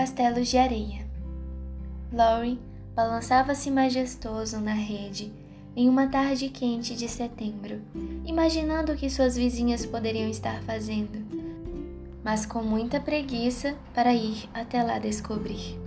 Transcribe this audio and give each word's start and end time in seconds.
Castelos 0.00 0.48
de 0.48 0.56
areia. 0.56 1.06
Laurie 2.10 2.58
balançava-se 2.96 3.70
majestoso 3.70 4.58
na 4.58 4.72
rede 4.72 5.30
em 5.76 5.90
uma 5.90 6.06
tarde 6.06 6.48
quente 6.48 6.96
de 6.96 7.06
setembro, 7.06 7.82
imaginando 8.24 8.92
o 8.92 8.96
que 8.96 9.10
suas 9.10 9.36
vizinhas 9.36 9.84
poderiam 9.84 10.30
estar 10.30 10.62
fazendo, 10.62 11.18
mas 12.24 12.46
com 12.46 12.62
muita 12.62 12.98
preguiça 12.98 13.76
para 13.92 14.14
ir 14.14 14.48
até 14.54 14.82
lá 14.82 14.98
descobrir. 14.98 15.78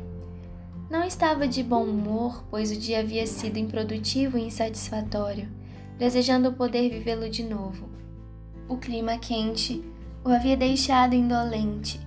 Não 0.91 1.03
estava 1.03 1.47
de 1.47 1.63
bom 1.63 1.83
humor, 1.83 2.43
pois 2.51 2.69
o 2.69 2.79
dia 2.79 2.99
havia 2.99 3.25
sido 3.25 3.57
improdutivo 3.57 4.37
e 4.37 4.45
insatisfatório, 4.45 5.49
desejando 5.97 6.53
poder 6.53 6.87
vivê-lo 6.87 7.27
de 7.27 7.41
novo. 7.41 7.89
O 8.69 8.77
clima 8.77 9.17
quente 9.17 9.83
o 10.23 10.29
havia 10.29 10.55
deixado 10.55 11.15
indolente. 11.15 12.02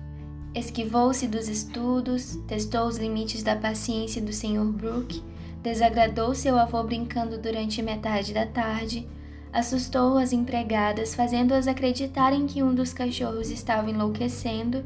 Esquivou-se 0.57 1.27
dos 1.27 1.47
estudos, 1.47 2.37
testou 2.47 2.87
os 2.87 2.97
limites 2.97 3.43
da 3.43 3.55
paciência 3.55 4.21
do 4.21 4.33
Sr. 4.33 4.65
Brooke 4.65 5.21
Desagradou 5.67 6.33
seu 6.33 6.57
avô 6.57 6.81
brincando 6.83 7.37
durante 7.37 7.81
metade 7.81 8.33
da 8.33 8.45
tarde, 8.45 9.05
assustou 9.51 10.17
as 10.17 10.31
empregadas, 10.31 11.13
fazendo-as 11.13 11.67
acreditarem 11.67 12.47
que 12.47 12.63
um 12.63 12.73
dos 12.73 12.93
cachorros 12.93 13.49
estava 13.49 13.89
enlouquecendo 13.89 14.85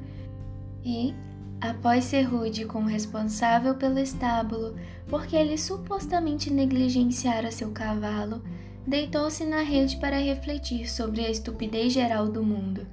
e, 0.84 1.14
após 1.60 2.06
ser 2.06 2.24
rude 2.24 2.66
com 2.66 2.80
o 2.80 2.88
responsável 2.88 3.76
pelo 3.76 4.00
estábulo, 4.00 4.76
porque 5.08 5.36
ele 5.36 5.56
supostamente 5.56 6.52
negligenciara 6.52 7.52
seu 7.52 7.70
cavalo, 7.70 8.42
deitou-se 8.86 9.46
na 9.46 9.62
rede 9.62 9.98
para 9.98 10.18
refletir 10.18 10.90
sobre 10.90 11.26
a 11.26 11.30
estupidez 11.30 11.94
geral 11.94 12.28
do 12.28 12.44
mundo, 12.44 12.88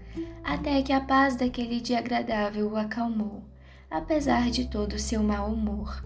até 0.45 0.83
que 0.83 0.93
a 0.93 1.01
paz 1.01 1.37
daquele 1.37 1.81
dia 1.81 1.99
agradável 1.99 2.71
o 2.71 2.77
acalmou, 2.77 3.43
apesar 3.91 4.51
de 4.51 4.67
todo 4.67 4.95
o 4.95 4.99
seu 4.99 5.23
mau 5.23 5.53
humor. 5.53 6.05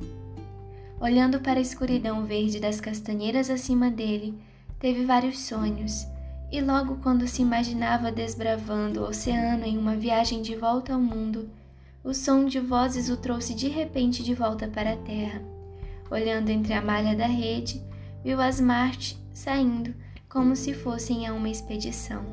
Olhando 1.00 1.40
para 1.40 1.58
a 1.58 1.62
escuridão 1.62 2.24
verde 2.24 2.60
das 2.60 2.80
castanheiras 2.80 3.50
acima 3.50 3.90
dele, 3.90 4.38
teve 4.78 5.04
vários 5.04 5.40
sonhos, 5.40 6.06
e 6.50 6.60
logo 6.60 6.96
quando 6.96 7.26
se 7.26 7.42
imaginava 7.42 8.12
desbravando 8.12 9.00
o 9.00 9.08
oceano 9.08 9.64
em 9.64 9.76
uma 9.78 9.96
viagem 9.96 10.42
de 10.42 10.54
volta 10.54 10.92
ao 10.92 11.00
mundo, 11.00 11.50
o 12.04 12.12
som 12.12 12.44
de 12.44 12.60
vozes 12.60 13.08
o 13.08 13.16
trouxe 13.16 13.54
de 13.54 13.68
repente 13.68 14.22
de 14.22 14.34
volta 14.34 14.68
para 14.68 14.92
a 14.92 14.96
terra. 14.96 15.42
Olhando 16.10 16.50
entre 16.50 16.74
a 16.74 16.82
malha 16.82 17.16
da 17.16 17.26
rede, 17.26 17.82
viu 18.22 18.40
as 18.40 18.60
Marte 18.60 19.21
saindo 19.32 19.94
como 20.28 20.56
se 20.56 20.72
fossem 20.72 21.26
a 21.26 21.32
uma 21.32 21.48
expedição. 21.48 22.24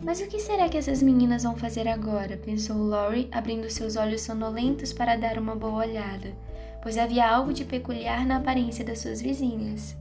Mas 0.00 0.20
o 0.20 0.26
que 0.26 0.40
será 0.40 0.68
que 0.68 0.76
essas 0.76 1.02
meninas 1.02 1.44
vão 1.44 1.56
fazer 1.56 1.86
agora? 1.86 2.36
pensou 2.36 2.76
Laurie, 2.76 3.28
abrindo 3.30 3.70
seus 3.70 3.96
olhos 3.96 4.22
sonolentos 4.22 4.92
para 4.92 5.16
dar 5.16 5.38
uma 5.38 5.54
boa 5.54 5.86
olhada 5.86 6.34
pois 6.84 6.98
havia 6.98 7.26
algo 7.26 7.50
de 7.50 7.64
peculiar 7.64 8.26
na 8.26 8.36
aparência 8.36 8.84
das 8.84 8.98
suas 8.98 9.22
vizinhas. 9.22 9.96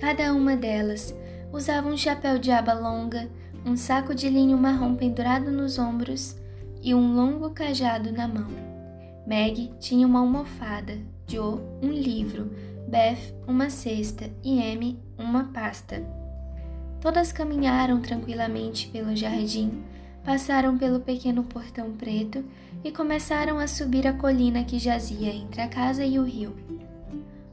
Cada 0.00 0.32
uma 0.32 0.56
delas 0.56 1.14
usava 1.52 1.88
um 1.88 1.96
chapéu 1.96 2.38
de 2.38 2.50
aba 2.50 2.72
longa, 2.72 3.28
um 3.66 3.76
saco 3.76 4.14
de 4.14 4.30
linho 4.30 4.56
marrom 4.56 4.94
pendurado 4.94 5.50
nos 5.52 5.78
ombros 5.78 6.36
e 6.82 6.94
um 6.94 7.14
longo 7.14 7.50
cajado 7.50 8.10
na 8.10 8.26
mão. 8.26 8.48
Meg 9.26 9.72
tinha 9.78 10.06
uma 10.06 10.20
almofada, 10.20 10.98
Joe 11.28 11.60
um 11.82 11.90
livro, 11.90 12.50
Beth 12.88 13.34
uma 13.46 13.70
cesta 13.70 14.30
e 14.42 14.60
Amy 14.62 14.98
uma 15.18 15.44
pasta. 15.44 16.02
Todas 17.00 17.32
caminharam 17.32 18.00
tranquilamente 18.00 18.88
pelo 18.88 19.14
jardim, 19.16 19.82
passaram 20.24 20.78
pelo 20.78 21.00
pequeno 21.00 21.44
portão 21.44 21.92
preto 21.92 22.44
e 22.82 22.90
começaram 22.90 23.58
a 23.58 23.66
subir 23.66 24.06
a 24.06 24.12
colina 24.12 24.64
que 24.64 24.78
jazia 24.78 25.34
entre 25.34 25.60
a 25.60 25.68
casa 25.68 26.04
e 26.04 26.18
o 26.18 26.24
rio. 26.24 26.54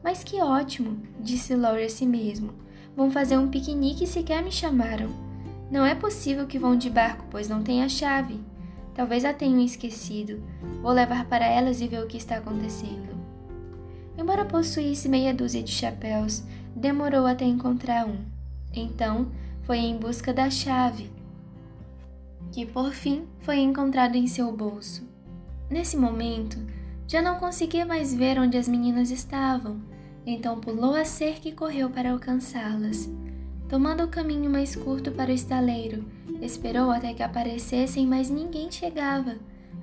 Mas 0.04 0.24
que 0.24 0.42
ótimo, 0.42 1.02
disse 1.20 1.56
Laurie 1.56 1.86
a 1.86 1.90
si 1.90 2.06
mesmo. 2.06 2.54
Vão 2.96 3.12
fazer 3.12 3.38
um 3.38 3.50
piquenique 3.50 4.04
e 4.04 4.08
sequer 4.08 4.44
me 4.44 4.52
chamaram. 4.52 5.10
Não 5.70 5.86
é 5.86 5.96
possível 5.96 6.46
que 6.48 6.60
vão 6.60 6.76
de 6.76 6.90
barco, 6.90 7.26
pois 7.30 7.48
não 7.48 7.64
tem 7.64 7.84
a 7.84 7.90
chave. 7.90 8.40
Talvez 8.94 9.24
a 9.24 9.34
tenham 9.34 9.62
esquecido. 9.62 10.44
Vou 10.82 10.92
levar 10.92 11.26
para 11.26 11.46
elas 11.46 11.80
e 11.80 11.88
ver 11.88 12.04
o 12.04 12.08
que 12.08 12.18
está 12.18 12.38
acontecendo. 12.38 13.21
Embora 14.18 14.46
possuísse 14.46 15.08
meia 15.10 15.34
dúzia 15.34 15.64
de 15.64 15.72
chapéus, 15.72 16.44
demorou 16.76 17.26
até 17.26 17.46
encontrar 17.46 18.06
um. 18.06 18.18
Então, 18.74 19.32
foi 19.62 19.78
em 19.78 19.98
busca 19.98 20.34
da 20.34 20.50
chave 20.50 21.10
que 22.52 22.66
por 22.66 22.92
fim 22.92 23.24
foi 23.40 23.60
encontrado 23.60 24.16
em 24.16 24.28
seu 24.28 24.52
bolso. 24.52 25.08
Nesse 25.70 25.96
momento, 25.96 26.60
já 27.08 27.22
não 27.22 27.36
conseguia 27.40 27.86
mais 27.86 28.14
ver 28.14 28.38
onde 28.38 28.58
as 28.58 28.68
meninas 28.68 29.10
estavam, 29.10 29.82
então 30.26 30.60
pulou 30.60 30.94
a 30.94 31.06
cerca 31.06 31.48
e 31.48 31.54
correu 31.54 31.90
para 31.90 32.12
alcançá-las. 32.12 33.10
Tomando 33.70 34.04
o 34.04 34.10
caminho 34.10 34.50
mais 34.50 34.76
curto 34.76 35.12
para 35.12 35.32
o 35.32 35.34
estaleiro, 35.34 36.04
esperou 36.42 36.92
até 36.92 37.14
que 37.14 37.24
aparecessem, 37.24 38.06
mas 38.06 38.30
ninguém 38.30 38.70
chegava. 38.70 39.36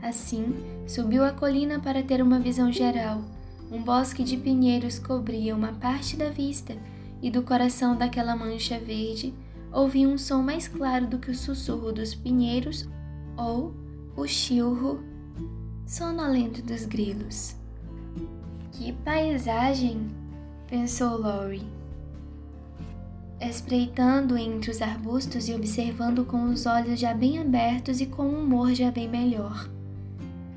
Assim, 0.03 0.55
subiu 0.87 1.25
a 1.25 1.33
colina 1.33 1.81
para 1.81 2.03
ter 2.03 2.23
uma 2.23 2.39
visão 2.39 2.71
geral. 2.71 3.23
Um 3.71 3.83
bosque 3.83 4.25
de 4.25 4.37
pinheiros 4.37 4.99
cobria 4.99 5.55
uma 5.55 5.73
parte 5.73 6.17
da 6.17 6.31
vista, 6.31 6.77
e 7.23 7.31
do 7.31 7.43
coração 7.43 7.97
daquela 7.97 8.37
mancha 8.37 8.79
verde 8.79 9.35
ouvi 9.73 10.07
um 10.07 10.17
som 10.17 10.41
mais 10.41 10.69
claro 10.69 11.07
do 11.07 11.19
que 11.19 11.31
o 11.31 11.35
sussurro 11.35 11.93
dos 11.93 12.15
pinheiros 12.15 12.89
ou 13.37 13.75
o 14.17 14.27
chilro 14.27 15.03
sonolento 15.87 16.63
dos 16.63 16.85
grilos. 16.85 17.57
Que 18.73 18.93
paisagem! 18.93 20.07
pensou 20.69 21.19
Laurie, 21.19 21.67
espreitando 23.41 24.37
entre 24.37 24.71
os 24.71 24.83
arbustos 24.83 25.49
e 25.49 25.55
observando 25.55 26.27
com 26.27 26.45
os 26.51 26.67
olhos 26.67 27.01
já 27.01 27.15
bem 27.15 27.39
abertos 27.39 28.03
e 28.03 28.07
com 28.07 28.25
um 28.25 28.45
humor 28.45 28.75
já 28.75 28.91
bem 28.91 29.09
melhor. 29.09 29.69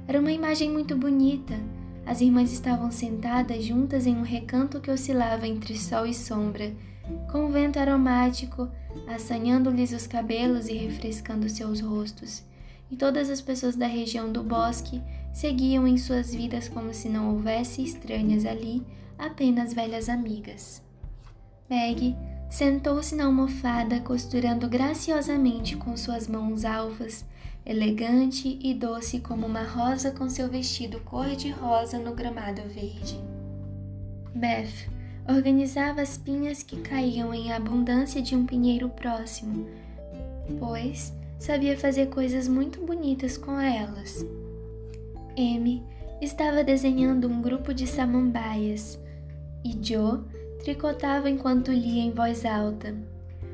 Era 0.06 0.20
uma 0.20 0.32
imagem 0.32 0.70
muito 0.70 0.98
bonita. 0.98 1.58
As 2.06 2.22
irmãs 2.22 2.52
estavam 2.52 2.92
sentadas 2.92 3.64
juntas 3.64 4.06
em 4.06 4.16
um 4.16 4.24
recanto 4.24 4.80
que 4.80 4.92
oscilava 4.92 5.48
entre 5.48 5.78
sol 5.78 6.06
e 6.06 6.14
sombra, 6.14 6.74
com 7.32 7.46
o 7.46 7.52
vento 7.52 7.80
aromático 7.80 8.70
assanhando-lhes 9.08 9.92
os 9.92 10.08
cabelos 10.08 10.68
e 10.68 10.74
refrescando 10.74 11.50
seus 11.50 11.80
rostos, 11.80 12.44
e 12.90 12.96
todas 12.96 13.30
as 13.30 13.42
pessoas 13.42 13.76
da 13.76 13.88
região 13.88 14.32
do 14.32 14.44
bosque 14.44 15.02
seguiam 15.34 15.88
em 15.88 15.98
suas 15.98 16.34
vidas 16.34 16.68
como 16.68 16.94
se 16.94 17.08
não 17.08 17.34
houvesse 17.34 17.84
estranhas 17.84 18.46
ali, 18.46 18.86
apenas 19.18 19.74
velhas 19.74 20.10
amigas. 20.10 20.82
Meg 21.70 22.16
sentou-se 22.50 23.16
na 23.16 23.26
almofada, 23.26 24.02
costurando 24.02 24.68
graciosamente 24.68 25.78
com 25.78 25.96
suas 25.96 26.28
mãos 26.28 26.66
alvas, 26.66 27.24
elegante 27.66 28.58
e 28.62 28.74
doce 28.74 29.20
como 29.20 29.46
uma 29.46 29.64
rosa 29.64 30.12
com 30.12 30.30
seu 30.30 30.48
vestido 30.50 31.00
cor-de-rosa 31.02 32.00
no 32.00 32.14
gramado 32.14 32.62
verde. 32.64 33.20
Beth 34.34 34.90
organizava 35.30 36.02
as 36.02 36.18
pinhas 36.18 36.64
que 36.64 36.78
caíam 36.82 37.34
em 37.34 37.52
abundância 37.52 38.22
de 38.22 38.36
um 38.36 38.46
pinheiro 38.46 38.90
próximo, 38.90 39.68
pois 40.60 41.14
sabia 41.38 41.78
fazer 41.78 42.08
coisas 42.08 42.48
muito 42.48 42.82
bonitas 42.86 43.38
com 43.38 43.60
elas. 43.60 44.26
Amy 45.38 45.84
estava 46.22 46.64
desenhando 46.64 47.28
um 47.28 47.42
grupo 47.42 47.74
de 47.74 47.88
samambaias 47.88 49.00
e 49.64 49.78
Joe 49.82 50.22
tricotava 50.64 51.30
enquanto 51.30 51.72
lia 51.72 52.04
em 52.04 52.12
voz 52.12 52.46
alta. 52.46 53.11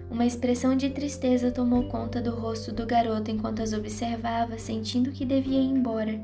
Uma 0.10 0.26
expressão 0.26 0.76
de 0.76 0.90
tristeza 0.90 1.52
tomou 1.52 1.84
conta 1.90 2.22
do 2.22 2.32
rosto 2.32 2.72
do 2.72 2.86
garoto 2.86 3.30
enquanto 3.30 3.62
as 3.62 3.74
observava, 3.74 4.58
sentindo 4.58 5.12
que 5.12 5.26
devia 5.26 5.60
ir 5.60 5.66
embora, 5.66 6.20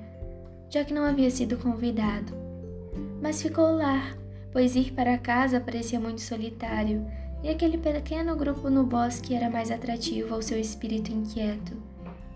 já 0.70 0.86
que 0.86 0.94
não 0.94 1.04
havia 1.04 1.30
sido 1.30 1.58
convidado. 1.58 2.34
Mas 3.22 3.42
ficou 3.42 3.76
lá, 3.76 4.16
pois 4.52 4.76
ir 4.76 4.94
para 4.94 5.18
casa 5.18 5.60
parecia 5.60 6.00
muito 6.00 6.22
solitário, 6.22 7.06
e 7.44 7.50
aquele 7.50 7.78
pequeno 7.78 8.36
grupo 8.38 8.70
no 8.70 8.86
bosque 8.86 9.36
era 9.36 9.50
mais 9.50 9.70
atrativo 9.70 10.34
ao 10.34 10.42
seu 10.42 10.58
espírito 10.58 11.12
inquieto. 11.12 11.76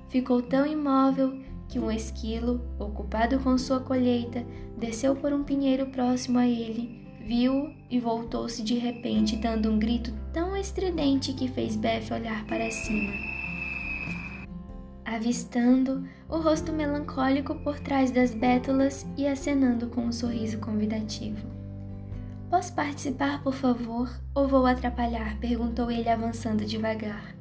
Ficou 0.09 0.41
tão 0.41 0.65
imóvel 0.65 1.41
que 1.69 1.79
um 1.79 1.89
esquilo, 1.89 2.61
ocupado 2.77 3.39
com 3.39 3.57
sua 3.57 3.79
colheita, 3.79 4.43
desceu 4.77 5.15
por 5.15 5.31
um 5.31 5.43
pinheiro 5.43 5.87
próximo 5.87 6.39
a 6.39 6.45
ele, 6.45 7.06
viu-o 7.27 7.73
e 7.89 7.99
voltou-se 7.99 8.63
de 8.63 8.75
repente, 8.75 9.35
dando 9.35 9.69
um 9.69 9.77
grito 9.77 10.13
tão 10.31 10.55
estridente 10.55 11.33
que 11.33 11.49
fez 11.49 11.75
Beth 11.75 12.09
olhar 12.11 12.45
para 12.45 12.71
cima. 12.71 13.11
Avistando 15.03 16.07
o 16.29 16.37
rosto 16.37 16.71
melancólico 16.71 17.55
por 17.55 17.79
trás 17.79 18.11
das 18.11 18.33
bétulas 18.33 19.05
e 19.17 19.27
acenando 19.27 19.87
com 19.87 20.05
um 20.05 20.11
sorriso 20.11 20.57
convidativo. 20.59 21.45
Posso 22.49 22.73
participar, 22.73 23.43
por 23.43 23.53
favor, 23.53 24.09
ou 24.33 24.47
vou 24.47 24.65
atrapalhar? 24.65 25.37
perguntou 25.39 25.91
ele, 25.91 26.07
avançando 26.07 26.65
devagar. 26.65 27.35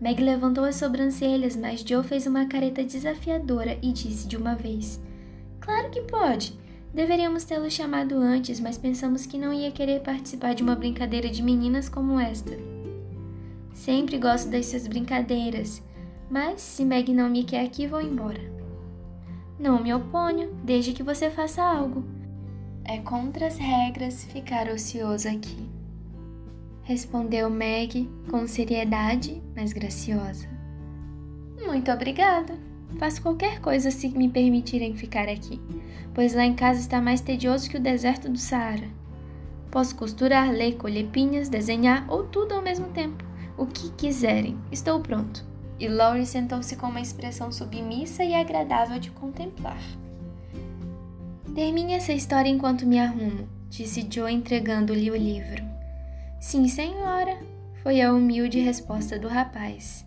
Meg 0.00 0.20
levantou 0.20 0.64
as 0.64 0.76
sobrancelhas, 0.76 1.54
mas 1.54 1.80
Joe 1.80 2.02
fez 2.02 2.26
uma 2.26 2.46
careta 2.46 2.82
desafiadora 2.82 3.78
e 3.80 3.92
disse 3.92 4.26
de 4.26 4.36
uma 4.36 4.56
vez: 4.56 5.00
Claro 5.60 5.90
que 5.90 6.02
pode. 6.02 6.65
Deveríamos 6.96 7.44
tê-lo 7.44 7.70
chamado 7.70 8.16
antes, 8.16 8.58
mas 8.58 8.78
pensamos 8.78 9.26
que 9.26 9.36
não 9.36 9.52
ia 9.52 9.70
querer 9.70 10.00
participar 10.00 10.54
de 10.54 10.62
uma 10.62 10.74
brincadeira 10.74 11.28
de 11.28 11.42
meninas 11.42 11.90
como 11.90 12.18
esta. 12.18 12.56
Sempre 13.74 14.16
gosto 14.16 14.48
dessas 14.48 14.86
brincadeiras, 14.86 15.82
mas 16.30 16.62
se 16.62 16.86
Meg 16.86 17.12
não 17.12 17.28
me 17.28 17.44
quer 17.44 17.66
aqui, 17.66 17.86
vou 17.86 18.00
embora. 18.00 18.40
Não 19.58 19.82
me 19.82 19.92
oponho, 19.92 20.54
desde 20.64 20.94
que 20.94 21.02
você 21.02 21.28
faça 21.28 21.62
algo. 21.62 22.02
É 22.82 22.96
contra 22.96 23.46
as 23.46 23.58
regras 23.58 24.24
ficar 24.24 24.66
ocioso 24.70 25.28
aqui. 25.28 25.68
Respondeu 26.82 27.50
Meg 27.50 28.08
com 28.30 28.46
seriedade, 28.46 29.42
mas 29.54 29.70
graciosa. 29.70 30.48
Muito 31.62 31.92
obrigada. 31.92 32.54
Faço 32.98 33.20
qualquer 33.20 33.60
coisa 33.60 33.90
se 33.90 34.08
me 34.08 34.28
permitirem 34.28 34.94
ficar 34.94 35.28
aqui, 35.28 35.60
pois 36.14 36.34
lá 36.34 36.44
em 36.44 36.54
casa 36.54 36.80
está 36.80 37.00
mais 37.00 37.20
tedioso 37.20 37.68
que 37.68 37.76
o 37.76 37.80
deserto 37.80 38.28
do 38.28 38.38
Saara. 38.38 38.88
Posso 39.70 39.94
costurar, 39.94 40.50
ler, 40.50 40.76
colher 40.76 41.06
pinhas, 41.08 41.50
desenhar 41.50 42.06
ou 42.08 42.24
tudo 42.24 42.54
ao 42.54 42.62
mesmo 42.62 42.86
tempo. 42.88 43.22
O 43.58 43.66
que 43.66 43.90
quiserem. 43.90 44.56
Estou 44.72 45.00
pronto. 45.00 45.44
E 45.78 45.86
Laurie 45.88 46.24
sentou-se 46.24 46.74
com 46.76 46.86
uma 46.86 47.00
expressão 47.00 47.52
submissa 47.52 48.24
e 48.24 48.34
agradável 48.34 48.98
de 48.98 49.10
contemplar. 49.10 49.80
Termine 51.54 51.92
essa 51.92 52.12
história 52.14 52.48
enquanto 52.48 52.86
me 52.86 52.98
arrumo, 52.98 53.48
disse 53.68 54.06
Joe 54.10 54.32
entregando-lhe 54.32 55.10
o 55.10 55.16
livro. 55.16 55.62
Sim, 56.40 56.68
senhora, 56.68 57.38
foi 57.82 58.00
a 58.00 58.12
humilde 58.12 58.60
resposta 58.60 59.18
do 59.18 59.28
rapaz. 59.28 60.05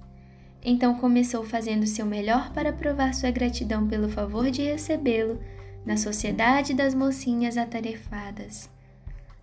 Então 0.64 0.96
começou 0.96 1.44
fazendo 1.44 1.88
seu 1.88 2.06
melhor 2.06 2.52
para 2.52 2.74
provar 2.74 3.14
sua 3.14 3.32
gratidão 3.32 3.88
pelo 3.88 4.10
favor 4.10 4.52
de 4.52 4.62
recebê-lo 4.64 5.40
na 5.86 5.96
sociedade 5.96 6.74
das 6.74 6.94
mocinhas 6.94 7.58
atarefadas. 7.58 8.70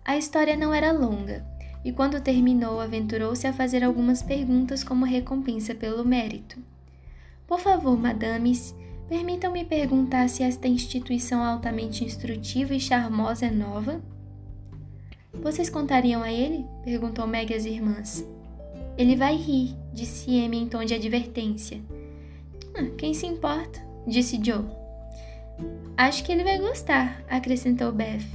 A 0.05 0.15
história 0.15 0.55
não 0.55 0.73
era 0.73 0.91
longa, 0.91 1.45
e 1.83 1.91
quando 1.91 2.21
terminou, 2.21 2.79
aventurou-se 2.79 3.45
a 3.47 3.53
fazer 3.53 3.83
algumas 3.83 4.21
perguntas 4.21 4.83
como 4.83 5.05
recompensa 5.05 5.73
pelo 5.73 6.05
mérito. 6.05 6.57
Por 7.47 7.59
favor, 7.59 7.97
madames, 7.97 8.75
permitam-me 9.09 9.65
perguntar 9.65 10.29
se 10.29 10.43
esta 10.43 10.67
instituição 10.67 11.43
altamente 11.43 12.03
instrutiva 12.03 12.75
e 12.75 12.79
charmosa 12.79 13.47
é 13.47 13.51
nova? 13.51 14.01
Vocês 15.33 15.69
contariam 15.69 16.21
a 16.21 16.31
ele? 16.31 16.65
perguntou 16.83 17.27
Meg 17.27 17.53
às 17.53 17.65
irmãs. 17.65 18.25
Ele 18.97 19.15
vai 19.15 19.35
rir, 19.35 19.75
disse 19.93 20.43
Amy 20.43 20.57
em 20.57 20.67
tom 20.67 20.83
de 20.83 20.93
advertência. 20.93 21.79
Ah, 22.75 22.89
quem 22.97 23.13
se 23.13 23.25
importa? 23.25 23.79
disse 24.07 24.39
Joe. 24.43 24.65
Acho 25.95 26.23
que 26.23 26.31
ele 26.31 26.43
vai 26.43 26.57
gostar, 26.59 27.23
acrescentou 27.29 27.91
Beth. 27.91 28.25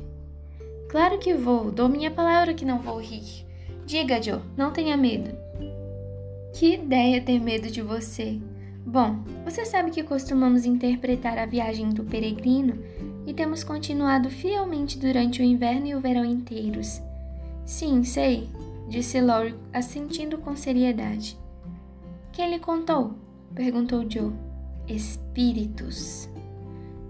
Claro 0.88 1.18
que 1.18 1.34
vou, 1.34 1.70
dou 1.70 1.88
minha 1.88 2.10
palavra 2.10 2.54
que 2.54 2.64
não 2.64 2.78
vou 2.78 3.00
rir. 3.00 3.46
Diga, 3.86 4.22
Joe, 4.22 4.40
não 4.56 4.72
tenha 4.72 4.96
medo. 4.96 5.30
Que 6.52 6.74
ideia 6.74 7.20
ter 7.20 7.40
medo 7.40 7.70
de 7.70 7.80
você. 7.80 8.38
Bom, 8.84 9.24
você 9.44 9.64
sabe 9.64 9.90
que 9.90 10.02
costumamos 10.02 10.64
interpretar 10.64 11.38
a 11.38 11.46
viagem 11.46 11.88
do 11.90 12.04
peregrino 12.04 12.78
e 13.26 13.32
temos 13.32 13.64
continuado 13.64 14.28
fielmente 14.28 14.98
durante 14.98 15.40
o 15.40 15.44
inverno 15.44 15.86
e 15.86 15.94
o 15.94 16.00
verão 16.00 16.24
inteiros. 16.24 17.00
Sim, 17.64 18.04
sei, 18.04 18.48
disse 18.92 19.18
Laurie, 19.22 19.54
assentindo 19.72 20.36
com 20.36 20.54
seriedade. 20.54 21.38
Quem 22.30 22.50
lhe 22.50 22.58
contou? 22.58 23.14
perguntou 23.54 24.04
Joe. 24.08 24.34
Espíritos. 24.86 26.28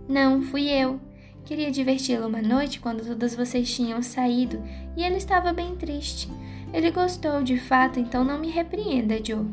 Não, 0.09 0.41
fui 0.43 0.69
eu. 0.69 1.01
Queria 1.45 1.73
diverti-lo 1.73 2.29
uma 2.29 2.41
noite 2.41 2.79
quando 2.79 3.05
todas 3.05 3.35
vocês 3.35 3.75
tinham 3.75 4.01
saído 4.01 4.63
e 4.97 5.03
ele 5.03 5.17
estava 5.17 5.53
bem 5.53 5.75
triste. 5.75 6.31
Ele 6.73 6.93
gostou 6.93 7.43
de 7.43 7.59
fato, 7.59 7.99
então 7.99 8.23
não 8.23 8.39
me 8.39 8.49
repreenda, 8.49 9.19
Joe, 9.23 9.45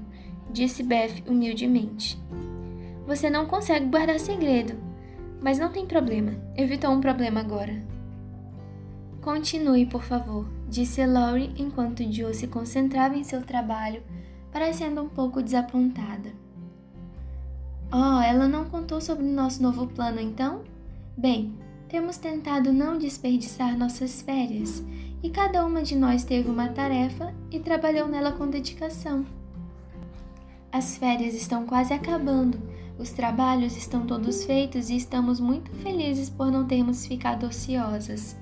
disse 0.51 0.83
Beth 0.83 1.23
humildemente. 1.27 2.15
Você 3.07 3.27
não 3.27 3.47
consegue 3.47 3.87
guardar 3.87 4.19
segredo, 4.19 4.75
mas 5.41 5.57
não 5.57 5.71
tem 5.71 5.87
problema. 5.87 6.33
Evitou 6.55 6.91
um 6.91 7.01
problema 7.01 7.39
agora. 7.39 7.75
Continue, 9.19 9.87
por 9.87 10.03
favor, 10.03 10.47
disse 10.69 11.06
Laurie 11.06 11.54
enquanto 11.57 12.10
Joe 12.12 12.33
se 12.33 12.48
concentrava 12.48 13.18
em 13.18 13.24
seu 13.24 13.42
trabalho, 13.42 14.04
parecendo 14.51 15.01
um 15.01 15.10
pouco 15.10 15.42
desapontada. 15.42 16.31
Oh, 17.92 18.21
ela 18.21 18.48
não 18.48 18.66
contou 18.66 19.01
sobre 19.01 19.25
nosso 19.25 19.63
novo 19.63 19.88
plano 19.88 20.19
então? 20.19 20.63
Bem, 21.18 21.56
temos 21.88 22.18
tentado 22.18 22.71
não 22.71 23.00
desperdiçar 23.00 23.75
nossas 23.75 24.21
férias 24.21 24.83
e 25.24 25.30
cada 25.30 25.66
uma 25.66 25.81
de 25.81 25.95
nós 25.95 26.24
teve 26.24 26.50
uma 26.50 26.69
tarefa 26.69 27.33
e 27.50 27.60
trabalhou 27.60 28.07
nela 28.07 28.31
com 28.31 28.48
dedicação. 28.48 29.25
As 30.72 30.98
férias 30.98 31.33
estão 31.33 31.65
quase 31.65 31.94
acabando, 31.94 32.62
os 33.00 33.10
trabalhos 33.10 33.75
estão 33.75 34.06
todos 34.06 34.45
feitos 34.45 34.89
e 34.92 34.95
estamos 34.95 35.39
muito 35.39 35.72
felizes 35.72 36.30
por 36.30 36.51
não 36.51 36.68
termos 36.68 37.07
ficado 37.07 37.48
ociosas. 37.48 38.38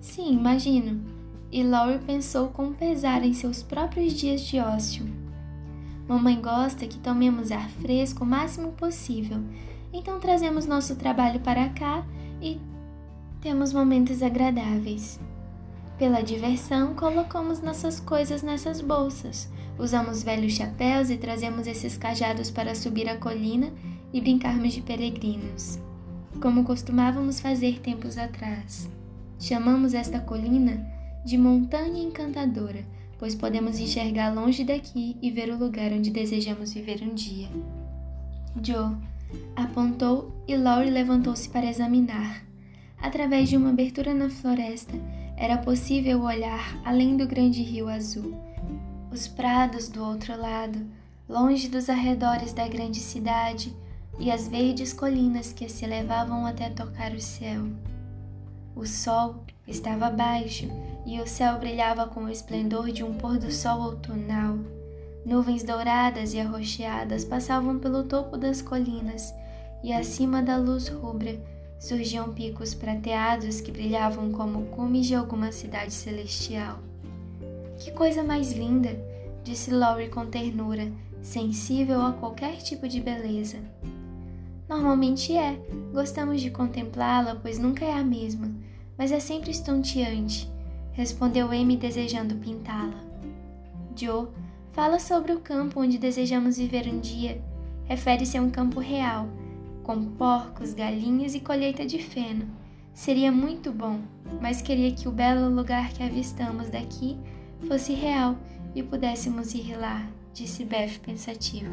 Sim, 0.00 0.34
imagino. 0.34 1.17
E 1.50 1.62
Laurie 1.62 1.98
pensou 1.98 2.48
com 2.48 2.74
pesar 2.74 3.24
em 3.24 3.32
seus 3.32 3.62
próprios 3.62 4.12
dias 4.12 4.42
de 4.42 4.58
ócio. 4.58 5.06
Mamãe 6.06 6.40
gosta 6.40 6.86
que 6.86 6.98
tomemos 6.98 7.50
ar 7.50 7.68
fresco 7.70 8.24
o 8.24 8.26
máximo 8.26 8.72
possível, 8.72 9.40
então 9.92 10.20
trazemos 10.20 10.66
nosso 10.66 10.96
trabalho 10.96 11.40
para 11.40 11.68
cá 11.70 12.04
e 12.40 12.58
temos 13.40 13.72
momentos 13.72 14.22
agradáveis. 14.22 15.18
Pela 15.98 16.22
diversão, 16.22 16.94
colocamos 16.94 17.60
nossas 17.60 17.98
coisas 17.98 18.42
nessas 18.42 18.80
bolsas, 18.80 19.50
usamos 19.78 20.22
velhos 20.22 20.52
chapéus 20.52 21.10
e 21.10 21.16
trazemos 21.16 21.66
esses 21.66 21.96
cajados 21.96 22.50
para 22.50 22.74
subir 22.74 23.08
a 23.08 23.16
colina 23.16 23.72
e 24.12 24.20
brincarmos 24.20 24.72
de 24.72 24.80
peregrinos, 24.80 25.78
como 26.40 26.64
costumávamos 26.64 27.40
fazer 27.40 27.80
tempos 27.80 28.16
atrás. 28.16 28.88
Chamamos 29.38 29.94
esta 29.94 30.20
colina 30.20 30.97
de 31.28 31.36
Montanha 31.36 32.02
Encantadora, 32.02 32.86
pois 33.18 33.34
podemos 33.34 33.78
enxergar 33.78 34.34
longe 34.34 34.64
daqui 34.64 35.14
e 35.20 35.30
ver 35.30 35.50
o 35.50 35.58
lugar 35.58 35.92
onde 35.92 36.08
desejamos 36.08 36.72
viver 36.72 37.02
um 37.02 37.14
dia. 37.14 37.48
Joe 38.62 38.96
apontou 39.54 40.32
e 40.48 40.56
Laurie 40.56 40.88
levantou-se 40.88 41.46
para 41.50 41.68
examinar. 41.68 42.42
Através 42.96 43.50
de 43.50 43.58
uma 43.58 43.68
abertura 43.68 44.14
na 44.14 44.30
floresta, 44.30 44.94
era 45.36 45.58
possível 45.58 46.22
olhar 46.22 46.80
além 46.82 47.14
do 47.14 47.26
grande 47.26 47.62
rio 47.62 47.90
azul. 47.90 48.32
Os 49.12 49.28
prados 49.28 49.86
do 49.90 50.02
outro 50.02 50.34
lado, 50.34 50.80
longe 51.28 51.68
dos 51.68 51.90
arredores 51.90 52.54
da 52.54 52.66
grande 52.66 53.00
cidade, 53.00 53.76
e 54.18 54.30
as 54.30 54.48
verdes 54.48 54.94
colinas 54.94 55.52
que 55.52 55.68
se 55.68 55.84
elevavam 55.84 56.46
até 56.46 56.70
tocar 56.70 57.12
o 57.12 57.20
céu. 57.20 57.66
O 58.74 58.86
sol 58.86 59.44
estava 59.66 60.08
baixo 60.08 60.66
e 61.08 61.22
o 61.22 61.26
céu 61.26 61.58
brilhava 61.58 62.06
com 62.06 62.24
o 62.24 62.28
esplendor 62.28 62.92
de 62.92 63.02
um 63.02 63.14
pôr 63.14 63.38
do 63.38 63.50
sol 63.50 63.80
outonal. 63.80 64.58
Nuvens 65.24 65.62
douradas 65.62 66.34
e 66.34 66.38
arroxeadas 66.38 67.24
passavam 67.24 67.78
pelo 67.78 68.04
topo 68.04 68.36
das 68.36 68.60
colinas 68.60 69.32
e 69.82 69.90
acima 69.90 70.42
da 70.42 70.58
luz 70.58 70.88
rubra 70.88 71.40
surgiam 71.80 72.34
picos 72.34 72.74
prateados 72.74 73.58
que 73.58 73.72
brilhavam 73.72 74.30
como 74.32 74.66
cumes 74.66 75.06
de 75.06 75.14
alguma 75.14 75.50
cidade 75.50 75.94
celestial. 75.94 76.78
Que 77.78 77.90
coisa 77.90 78.22
mais 78.22 78.52
linda! 78.52 78.90
disse 79.42 79.70
Laurie 79.70 80.10
com 80.10 80.26
ternura, 80.26 80.92
sensível 81.22 82.02
a 82.02 82.12
qualquer 82.12 82.58
tipo 82.58 82.86
de 82.86 83.00
beleza. 83.00 83.56
Normalmente 84.68 85.34
é, 85.34 85.58
gostamos 85.90 86.42
de 86.42 86.50
contemplá-la, 86.50 87.34
pois 87.34 87.58
nunca 87.58 87.86
é 87.86 87.94
a 87.94 88.04
mesma, 88.04 88.50
mas 88.98 89.10
é 89.10 89.20
sempre 89.20 89.50
estonteante, 89.50 90.50
respondeu 90.98 91.46
Amy 91.52 91.76
desejando 91.76 92.34
pintá-la. 92.34 93.00
Joe 93.94 94.26
fala 94.72 94.98
sobre 94.98 95.30
o 95.32 95.38
campo 95.38 95.80
onde 95.80 95.96
desejamos 95.96 96.56
viver 96.56 96.88
um 96.88 96.98
dia. 96.98 97.40
Refere-se 97.84 98.36
a 98.36 98.42
um 98.42 98.50
campo 98.50 98.80
real, 98.80 99.28
com 99.84 100.04
porcos, 100.04 100.74
galinhas 100.74 101.36
e 101.36 101.40
colheita 101.40 101.86
de 101.86 102.00
feno. 102.00 102.48
Seria 102.92 103.30
muito 103.30 103.70
bom, 103.70 104.00
mas 104.42 104.60
queria 104.60 104.90
que 104.90 105.06
o 105.06 105.12
belo 105.12 105.48
lugar 105.54 105.92
que 105.92 106.02
avistamos 106.02 106.68
daqui 106.68 107.16
fosse 107.68 107.94
real 107.94 108.36
e 108.74 108.82
pudéssemos 108.82 109.54
ir 109.54 109.78
lá, 109.78 110.04
disse 110.34 110.64
Beth 110.64 110.98
pensativa. 111.00 111.70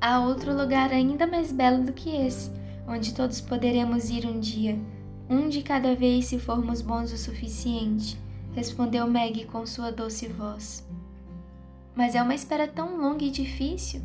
Há 0.00 0.20
outro 0.20 0.56
lugar 0.56 0.92
ainda 0.92 1.26
mais 1.26 1.50
belo 1.50 1.82
do 1.82 1.92
que 1.92 2.10
esse, 2.10 2.48
onde 2.86 3.12
todos 3.12 3.40
poderemos 3.40 4.08
ir 4.08 4.24
um 4.24 4.38
dia, 4.38 4.78
um 5.32 5.48
de 5.48 5.62
cada 5.62 5.94
vez 5.94 6.26
se 6.26 6.38
formos 6.38 6.82
bons 6.82 7.10
o 7.10 7.16
suficiente, 7.16 8.18
respondeu 8.54 9.06
Meg 9.06 9.46
com 9.46 9.64
sua 9.64 9.90
doce 9.90 10.28
voz. 10.28 10.86
Mas 11.94 12.14
é 12.14 12.22
uma 12.22 12.34
espera 12.34 12.68
tão 12.68 13.00
longa 13.00 13.24
e 13.24 13.30
difícil. 13.30 14.02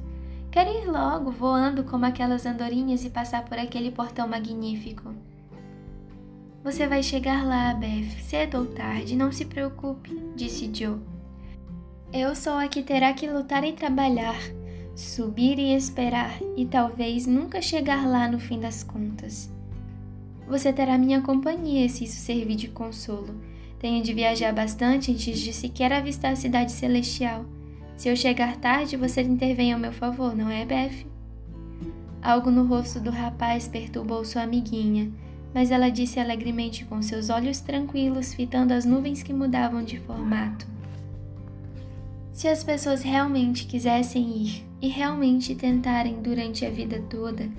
Quero 0.49 0.69
ir 0.71 0.89
logo, 0.89 1.29
voando 1.29 1.83
como 1.83 2.05
aquelas 2.05 2.45
andorinhas 2.45 3.03
e 3.03 3.09
passar 3.09 3.43
por 3.45 3.59
aquele 3.59 3.91
portão 3.91 4.27
magnífico. 4.27 5.13
Você 6.63 6.87
vai 6.87 7.03
chegar 7.03 7.45
lá, 7.45 7.73
Beth, 7.73 8.23
cedo 8.23 8.59
ou 8.59 8.65
tarde, 8.65 9.15
não 9.15 9.31
se 9.31 9.45
preocupe, 9.45 10.17
disse 10.35 10.71
Joe. 10.73 10.99
Eu 12.11 12.33
sou 12.35 12.53
a 12.53 12.67
que 12.67 12.81
terá 12.81 13.13
que 13.13 13.29
lutar 13.29 13.63
e 13.65 13.73
trabalhar, 13.73 14.39
subir 14.95 15.59
e 15.59 15.75
esperar, 15.75 16.39
e 16.55 16.65
talvez 16.65 17.27
nunca 17.27 17.61
chegar 17.61 18.07
lá 18.07 18.29
no 18.29 18.39
fim 18.39 18.59
das 18.59 18.81
contas. 18.81 19.56
Você 20.47 20.71
terá 20.71 20.97
minha 20.97 21.21
companhia 21.21 21.87
se 21.89 22.05
isso 22.05 22.19
servir 22.19 22.55
de 22.55 22.69
consolo. 22.69 23.35
Tenho 23.79 24.01
de 24.01 24.13
viajar 24.13 24.53
bastante 24.53 25.11
antes 25.11 25.39
de 25.39 25.53
sequer 25.53 25.91
avistar 25.91 26.31
a 26.31 26.35
cidade 26.35 26.71
celestial. 26.71 27.45
Se 27.95 28.09
eu 28.09 28.15
chegar 28.15 28.55
tarde, 28.57 28.95
você 28.95 29.21
intervém 29.21 29.73
ao 29.73 29.79
meu 29.79 29.91
favor, 29.91 30.35
não 30.35 30.49
é, 30.49 30.65
Beth? 30.65 31.05
Algo 32.21 32.49
no 32.49 32.65
rosto 32.65 32.99
do 32.99 33.09
rapaz 33.09 33.67
perturbou 33.67 34.23
sua 34.23 34.43
amiguinha, 34.43 35.11
mas 35.53 35.71
ela 35.71 35.89
disse 35.89 36.19
alegremente 36.19 36.85
com 36.85 37.01
seus 37.01 37.29
olhos 37.29 37.59
tranquilos 37.59 38.33
fitando 38.33 38.73
as 38.73 38.85
nuvens 38.85 39.23
que 39.23 39.33
mudavam 39.33 39.83
de 39.83 39.99
formato. 39.99 40.67
Se 42.31 42.47
as 42.47 42.63
pessoas 42.63 43.01
realmente 43.01 43.65
quisessem 43.65 44.43
ir 44.43 44.63
e 44.81 44.87
realmente 44.87 45.55
tentarem 45.55 46.21
durante 46.21 46.65
a 46.65 46.69
vida 46.69 47.01
toda, 47.09 47.49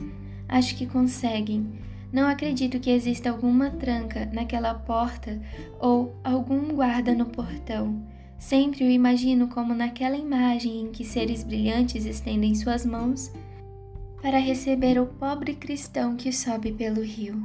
acho 0.49 0.77
que 0.77 0.87
conseguem. 0.87 1.67
Não 2.13 2.27
acredito 2.27 2.81
que 2.81 2.91
exista 2.91 3.31
alguma 3.31 3.71
tranca 3.71 4.29
naquela 4.33 4.73
porta 4.75 5.41
ou 5.79 6.17
algum 6.25 6.75
guarda 6.75 7.15
no 7.15 7.27
portão. 7.27 8.03
Sempre 8.39 8.85
o 8.85 8.91
imagino 8.91 9.49
como 9.49 9.75
naquela 9.75 10.17
imagem 10.17 10.81
em 10.83 10.91
que 10.91 11.05
seres 11.05 11.43
brilhantes 11.43 12.07
estendem 12.07 12.55
suas 12.55 12.87
mãos 12.87 13.31
para 14.23 14.39
receber 14.39 14.99
o 14.99 15.07
pobre 15.07 15.55
cristão 15.55 16.17
que 16.17 16.33
sobe 16.33 16.73
pelo 16.73 17.03
rio. 17.03 17.43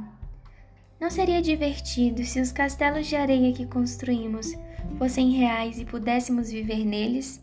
Não 1.00 1.10
seria 1.10 1.42
divertido 1.42 2.24
se 2.24 2.40
os 2.40 2.50
castelos 2.50 3.06
de 3.06 3.16
areia 3.16 3.52
que 3.52 3.66
construímos 3.66 4.54
fossem 4.96 5.32
reais 5.32 5.78
e 5.78 5.84
pudéssemos 5.84 6.50
viver 6.50 6.84
neles? 6.84 7.42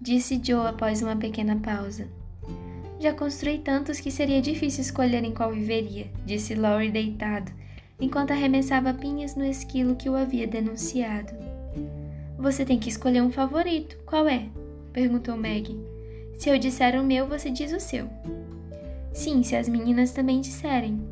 Disse 0.00 0.40
Joe 0.42 0.68
após 0.68 1.02
uma 1.02 1.16
pequena 1.16 1.56
pausa. 1.56 2.21
Já 3.02 3.12
construí 3.12 3.58
tantos 3.58 3.98
que 3.98 4.12
seria 4.12 4.40
difícil 4.40 4.80
escolher 4.80 5.24
em 5.24 5.34
qual 5.34 5.50
viveria, 5.50 6.06
disse 6.24 6.54
Laurie 6.54 6.88
deitado, 6.88 7.50
enquanto 8.00 8.30
arremessava 8.30 8.94
pinhas 8.94 9.34
no 9.34 9.44
esquilo 9.44 9.96
que 9.96 10.08
o 10.08 10.14
havia 10.14 10.46
denunciado. 10.46 11.32
Você 12.38 12.64
tem 12.64 12.78
que 12.78 12.88
escolher 12.88 13.20
um 13.20 13.28
favorito. 13.32 13.98
Qual 14.06 14.28
é? 14.28 14.46
perguntou 14.92 15.36
Meg. 15.36 15.76
Se 16.38 16.48
eu 16.48 16.56
disser 16.56 16.94
o 16.94 17.02
meu, 17.02 17.26
você 17.26 17.50
diz 17.50 17.72
o 17.72 17.80
seu. 17.80 18.08
Sim, 19.12 19.42
se 19.42 19.56
as 19.56 19.68
meninas 19.68 20.12
também 20.12 20.40
disserem. 20.40 21.02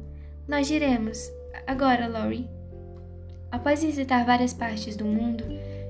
Nós 0.47 0.69
diremos. 0.69 1.29
Agora, 1.67 2.07
Laurie. 2.07 2.49
Após 3.51 3.83
visitar 3.83 4.25
várias 4.25 4.55
partes 4.55 4.95
do 4.95 5.05
mundo, 5.05 5.43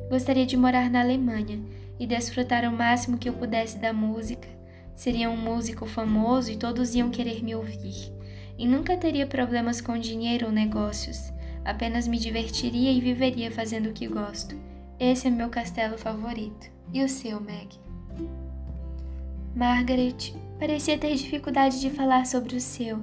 gostaria 0.08 0.46
de 0.46 0.56
morar 0.56 0.88
na 0.88 1.02
Alemanha 1.02 1.60
e 1.98 2.06
desfrutar 2.06 2.64
o 2.64 2.72
máximo 2.72 3.18
que 3.18 3.28
eu 3.28 3.34
pudesse 3.34 3.76
da 3.76 3.92
música. 3.92 4.59
Seria 5.00 5.30
um 5.30 5.36
músico 5.36 5.86
famoso 5.86 6.50
e 6.50 6.56
todos 6.56 6.94
iam 6.94 7.10
querer 7.10 7.42
me 7.42 7.54
ouvir. 7.54 8.12
E 8.58 8.66
nunca 8.66 8.98
teria 8.98 9.26
problemas 9.26 9.80
com 9.80 9.96
dinheiro 9.98 10.46
ou 10.46 10.52
negócios. 10.52 11.32
Apenas 11.64 12.06
me 12.06 12.18
divertiria 12.18 12.92
e 12.92 13.00
viveria 13.00 13.50
fazendo 13.50 13.88
o 13.88 13.92
que 13.94 14.06
gosto 14.06 14.54
esse 15.00 15.28
é 15.28 15.30
meu 15.30 15.48
castelo 15.48 15.96
favorito. 15.96 16.70
E 16.92 17.02
o 17.02 17.08
seu, 17.08 17.40
Meg? 17.40 17.80
Margaret 19.56 20.34
parecia 20.58 20.98
ter 20.98 21.14
dificuldade 21.14 21.80
de 21.80 21.88
falar 21.88 22.26
sobre 22.26 22.54
o 22.54 22.60
seu 22.60 23.02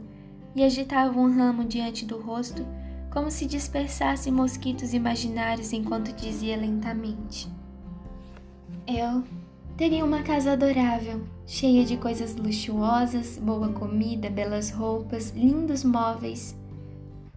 e 0.56 0.64
agitava 0.64 1.20
um 1.20 1.36
ramo 1.36 1.66
diante 1.66 2.06
do 2.06 2.22
rosto 2.22 2.64
como 3.12 3.32
se 3.32 3.48
dispersasse 3.48 4.30
mosquitos 4.30 4.94
imaginários 4.94 5.74
enquanto 5.74 6.14
dizia 6.14 6.56
lentamente: 6.56 7.50
Eu 8.86 9.24
teria 9.78 10.04
uma 10.04 10.24
casa 10.24 10.54
adorável, 10.54 11.22
cheia 11.46 11.86
de 11.86 11.98
coisas 11.98 12.36
luxuosas, 12.36 13.38
boa 13.38 13.70
comida, 13.70 14.28
belas 14.28 14.72
roupas, 14.72 15.30
lindos 15.36 15.84
móveis, 15.84 16.56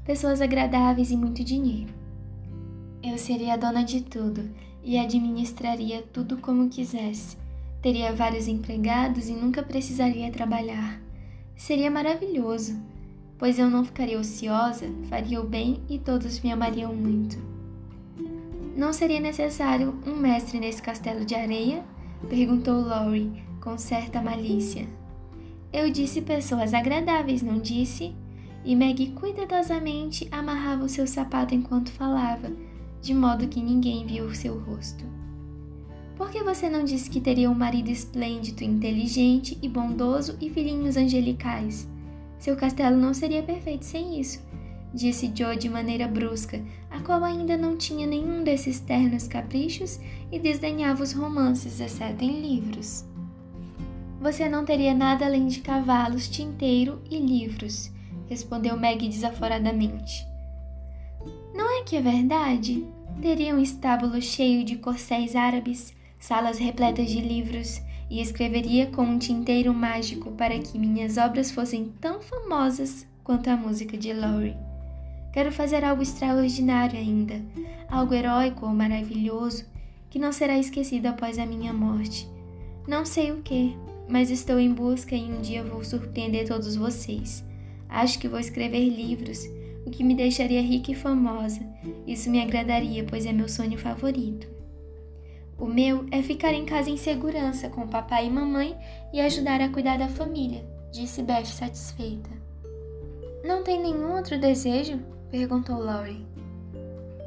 pessoas 0.07 0.41
agradáveis 0.41 1.11
e 1.11 1.17
muito 1.19 1.45
dinheiro. 1.45 1.93
Eu 3.03 3.19
seria 3.19 3.59
dona 3.59 3.85
de 3.85 4.01
tudo 4.01 4.49
e 4.83 4.99
administraria 4.99 6.03
tudo 6.15 6.39
como 6.39 6.71
quisesse. 6.71 7.37
Teria 7.83 8.11
vários 8.11 8.49
empregados 8.49 9.29
e 9.29 9.33
nunca 9.33 9.63
precisaria 9.63 10.33
trabalhar. 10.33 10.99
Seria 11.55 11.91
maravilhoso, 11.91 12.75
pois 13.39 13.59
eu 13.59 13.69
não 13.69 13.85
ficaria 13.85 14.19
ociosa, 14.19 14.87
faria 15.11 15.39
o 15.39 15.47
bem 15.47 15.83
e 15.91 15.99
todos 15.99 16.41
me 16.41 16.51
amariam 16.51 16.95
muito. 16.95 17.39
Não 18.75 18.95
seria 18.95 19.21
necessário 19.21 19.95
um 20.07 20.17
mestre 20.17 20.59
nesse 20.59 20.81
castelo 20.81 21.23
de 21.23 21.35
areia? 21.35 21.85
Perguntou 22.29 22.81
Laurie 22.81 23.43
com 23.61 23.77
certa 23.79 24.21
malícia. 24.21 24.87
Eu 25.73 25.91
disse 25.91 26.23
pessoas 26.23 26.75
agradáveis, 26.75 27.43
não 27.43 27.59
disse? 27.59 28.15
E 28.65 28.75
Meg 28.75 29.13
cuidadosamente 29.13 30.29
amarrava 30.31 30.85
o 30.85 30.89
seu 30.89 31.07
sapato 31.07 31.55
enquanto 31.55 31.91
falava 31.91 32.51
de 33.01 33.15
modo 33.15 33.49
que 33.49 33.63
ninguém 33.63 34.07
viu 34.07 34.27
o 34.27 34.35
seu 34.35 34.59
rosto. 34.59 35.05
Por 36.17 36.31
que 36.31 36.43
você 36.43 36.69
não 36.69 36.85
disse 36.85 37.09
que 37.09 37.21
teria 37.21 37.51
um 37.51 37.55
marido 37.55 37.89
esplêndido, 37.89 38.63
inteligente 38.63 39.57
e 39.63 39.69
bondoso 39.69 40.37
e 40.41 40.51
filhinhos 40.51 40.97
angelicais? 40.97 41.89
Seu 42.39 42.57
castelo 42.57 42.97
não 42.97 43.15
seria 43.15 43.43
perfeito 43.43 43.85
sem 43.85 44.21
isso, 44.21 44.41
disse 44.93 45.33
Joe 45.35 45.57
de 45.57 45.69
maneira 45.69 46.09
brusca, 46.09 46.63
a 46.91 47.01
qual 47.01 47.23
ainda 47.25 47.57
não 47.57 47.77
tinha 47.77 48.07
nenhum 48.07 48.43
desses 48.43 48.81
ternos 48.81 49.29
caprichos 49.29 50.01
e 50.31 50.39
desdenhava 50.39 51.03
os 51.03 51.13
romances, 51.13 51.81
exceto 51.81 52.25
em 52.25 52.41
livros. 52.41 53.05
Você 54.21 54.49
não 54.49 54.65
teria 54.65 54.95
nada 54.95 55.25
além 55.25 55.47
de 55.47 55.61
cavalos, 55.61 56.29
tinteiro 56.29 57.01
e 57.11 57.19
livros, 57.19 57.91
respondeu 58.29 58.77
Meg 58.77 59.09
desaforadamente. 59.09 60.27
Não 61.55 61.81
é 61.81 61.83
que 61.83 61.97
é 61.97 62.03
verdade? 62.03 62.87
Teria 63.21 63.55
um 63.55 63.61
estábulo 63.61 64.21
cheio 64.21 64.65
de 64.65 64.77
corcéis 64.77 65.35
árabes, 65.35 65.95
salas 66.19 66.59
repletas 66.59 67.11
de 67.11 67.21
livros, 67.21 67.81
e 68.11 68.21
escreveria 68.21 68.89
com 68.89 69.03
um 69.03 69.19
tinteiro 69.19 69.73
mágico 69.73 70.33
para 70.33 70.59
que 70.59 70.79
minhas 70.79 71.17
obras 71.17 71.51
fossem 71.51 71.93
tão 72.01 72.21
famosas 72.21 73.07
quanto 73.23 73.49
a 73.49 73.57
música 73.57 73.97
de 73.97 74.13
Laurie. 74.13 74.70
Quero 75.33 75.53
fazer 75.53 75.85
algo 75.85 76.03
extraordinário 76.03 76.99
ainda, 76.99 77.41
algo 77.89 78.15
heróico 78.15 78.67
ou 78.67 78.73
maravilhoso 78.73 79.65
que 80.09 80.19
não 80.19 80.33
será 80.33 80.59
esquecido 80.59 81.07
após 81.07 81.39
a 81.39 81.47
minha 81.47 81.73
morte. 81.73 82.29
Não 82.87 83.07
sei 83.07 83.31
o 83.31 83.43
que, 83.43 83.77
mas 84.09 84.31
estou 84.31 84.59
em 84.59 84.73
busca 84.73 85.15
e 85.15 85.33
um 85.33 85.41
dia 85.41 85.63
vou 85.63 85.85
surpreender 85.85 86.49
todos 86.49 86.75
vocês. 86.75 87.45
Acho 87.89 88.19
que 88.19 88.29
vou 88.29 88.41
escrever 88.41 88.89
livros 88.89 89.49
o 89.87 89.91
que 89.91 90.05
me 90.05 90.15
deixaria 90.15 90.61
rica 90.61 90.91
e 90.91 90.95
famosa. 90.95 91.61
Isso 92.07 92.31
me 92.31 92.41
agradaria, 92.43 93.05
pois 93.05 93.25
é 93.25 93.33
meu 93.33 93.49
sonho 93.49 93.79
favorito. 93.79 94.49
O 95.57 95.67
meu 95.67 96.07
é 96.11 96.23
ficar 96.23 96.53
em 96.53 96.65
casa 96.65 96.91
em 96.91 96.97
segurança 96.97 97.69
com 97.69 97.87
papai 97.87 98.27
e 98.27 98.31
mamãe 98.31 98.77
e 99.13 99.21
ajudar 99.21 99.61
a 99.61 99.69
cuidar 99.69 99.99
da 99.99 100.09
família, 100.09 100.65
disse 100.91 101.23
Beth 101.23 101.45
satisfeita. 101.45 102.31
Não 103.45 103.63
tem 103.63 103.81
nenhum 103.81 104.15
outro 104.17 104.39
desejo? 104.39 104.99
Perguntou 105.31 105.79
Laurie. 105.79 106.27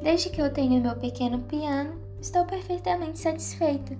Desde 0.02 0.30
que 0.30 0.40
eu 0.40 0.52
tenha 0.52 0.80
meu 0.80 0.94
pequeno 0.96 1.40
piano, 1.40 1.98
estou 2.20 2.44
perfeitamente 2.44 3.18
satisfeita. 3.18 3.96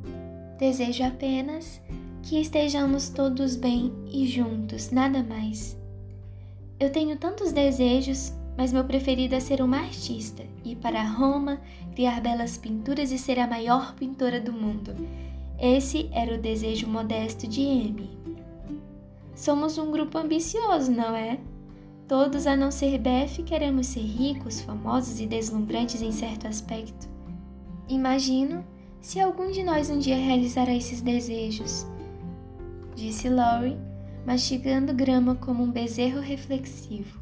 Desejo 0.58 1.04
apenas 1.04 1.80
que 2.22 2.40
estejamos 2.40 3.08
todos 3.08 3.56
bem 3.56 3.92
e 4.10 4.26
juntos, 4.26 4.90
nada 4.90 5.22
mais. 5.22 5.76
Eu 6.78 6.90
tenho 6.90 7.16
tantos 7.16 7.52
desejos, 7.52 8.32
mas 8.56 8.72
meu 8.72 8.84
preferido 8.84 9.34
é 9.34 9.40
ser 9.40 9.62
uma 9.62 9.78
artista, 9.78 10.42
ir 10.64 10.76
para 10.76 11.02
Roma, 11.02 11.60
criar 11.94 12.20
belas 12.20 12.56
pinturas 12.56 13.10
e 13.10 13.18
ser 13.18 13.38
a 13.38 13.46
maior 13.46 13.94
pintora 13.94 14.40
do 14.40 14.52
mundo. 14.52 14.94
Esse 15.58 16.08
era 16.12 16.34
o 16.34 16.40
desejo 16.40 16.86
modesto 16.86 17.46
de 17.46 17.62
Amy. 17.62 18.10
Somos 19.34 19.78
um 19.78 19.90
grupo 19.90 20.18
ambicioso, 20.18 20.92
não 20.92 21.14
é? 21.14 21.38
Todos, 22.06 22.46
a 22.46 22.54
não 22.54 22.70
ser 22.70 22.98
Beth, 22.98 23.42
queremos 23.46 23.86
ser 23.86 24.02
ricos, 24.02 24.60
famosos 24.60 25.20
e 25.20 25.26
deslumbrantes 25.26 26.02
em 26.02 26.12
certo 26.12 26.46
aspecto. 26.46 27.08
Imagino 27.88 28.64
se 29.00 29.20
algum 29.20 29.50
de 29.50 29.62
nós 29.62 29.88
um 29.88 29.98
dia 29.98 30.16
realizará 30.16 30.74
esses 30.74 31.00
desejos, 31.00 31.86
disse 32.94 33.28
Laurie, 33.28 33.78
mastigando 34.26 34.94
grama 34.94 35.34
como 35.34 35.62
um 35.62 35.70
bezerro 35.70 36.20
reflexivo. 36.20 37.20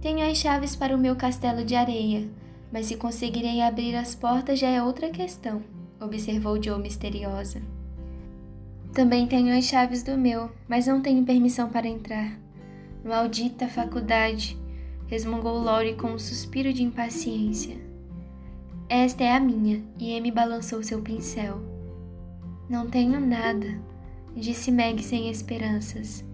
Tenho 0.00 0.30
as 0.30 0.38
chaves 0.38 0.74
para 0.74 0.94
o 0.94 0.98
meu 0.98 1.16
castelo 1.16 1.64
de 1.64 1.74
areia, 1.74 2.26
mas 2.72 2.86
se 2.86 2.96
conseguirei 2.96 3.60
abrir 3.60 3.94
as 3.94 4.14
portas 4.14 4.58
já 4.58 4.68
é 4.68 4.82
outra 4.82 5.10
questão, 5.10 5.62
observou 6.00 6.62
Joe 6.62 6.80
misteriosa. 6.80 7.60
Também 8.94 9.26
tenho 9.26 9.56
as 9.56 9.64
chaves 9.64 10.02
do 10.02 10.16
meu, 10.16 10.50
mas 10.66 10.86
não 10.86 11.00
tenho 11.00 11.24
permissão 11.24 11.68
para 11.68 11.86
entrar. 11.86 12.38
Maldita 13.04 13.66
faculdade, 13.66 14.58
resmungou 15.06 15.58
Lori 15.58 15.94
com 15.94 16.08
um 16.08 16.18
suspiro 16.18 16.72
de 16.72 16.82
impaciência. 16.82 17.76
Esta 18.88 19.24
é 19.24 19.32
a 19.32 19.40
minha, 19.40 19.82
e 19.98 20.16
Amy 20.16 20.30
balançou 20.30 20.82
seu 20.82 21.00
pincel. 21.00 21.62
Não 22.68 22.88
tenho 22.88 23.18
nada, 23.18 23.80
disse 24.36 24.70
Meg 24.70 25.02
sem 25.02 25.30
esperanças. 25.30 26.24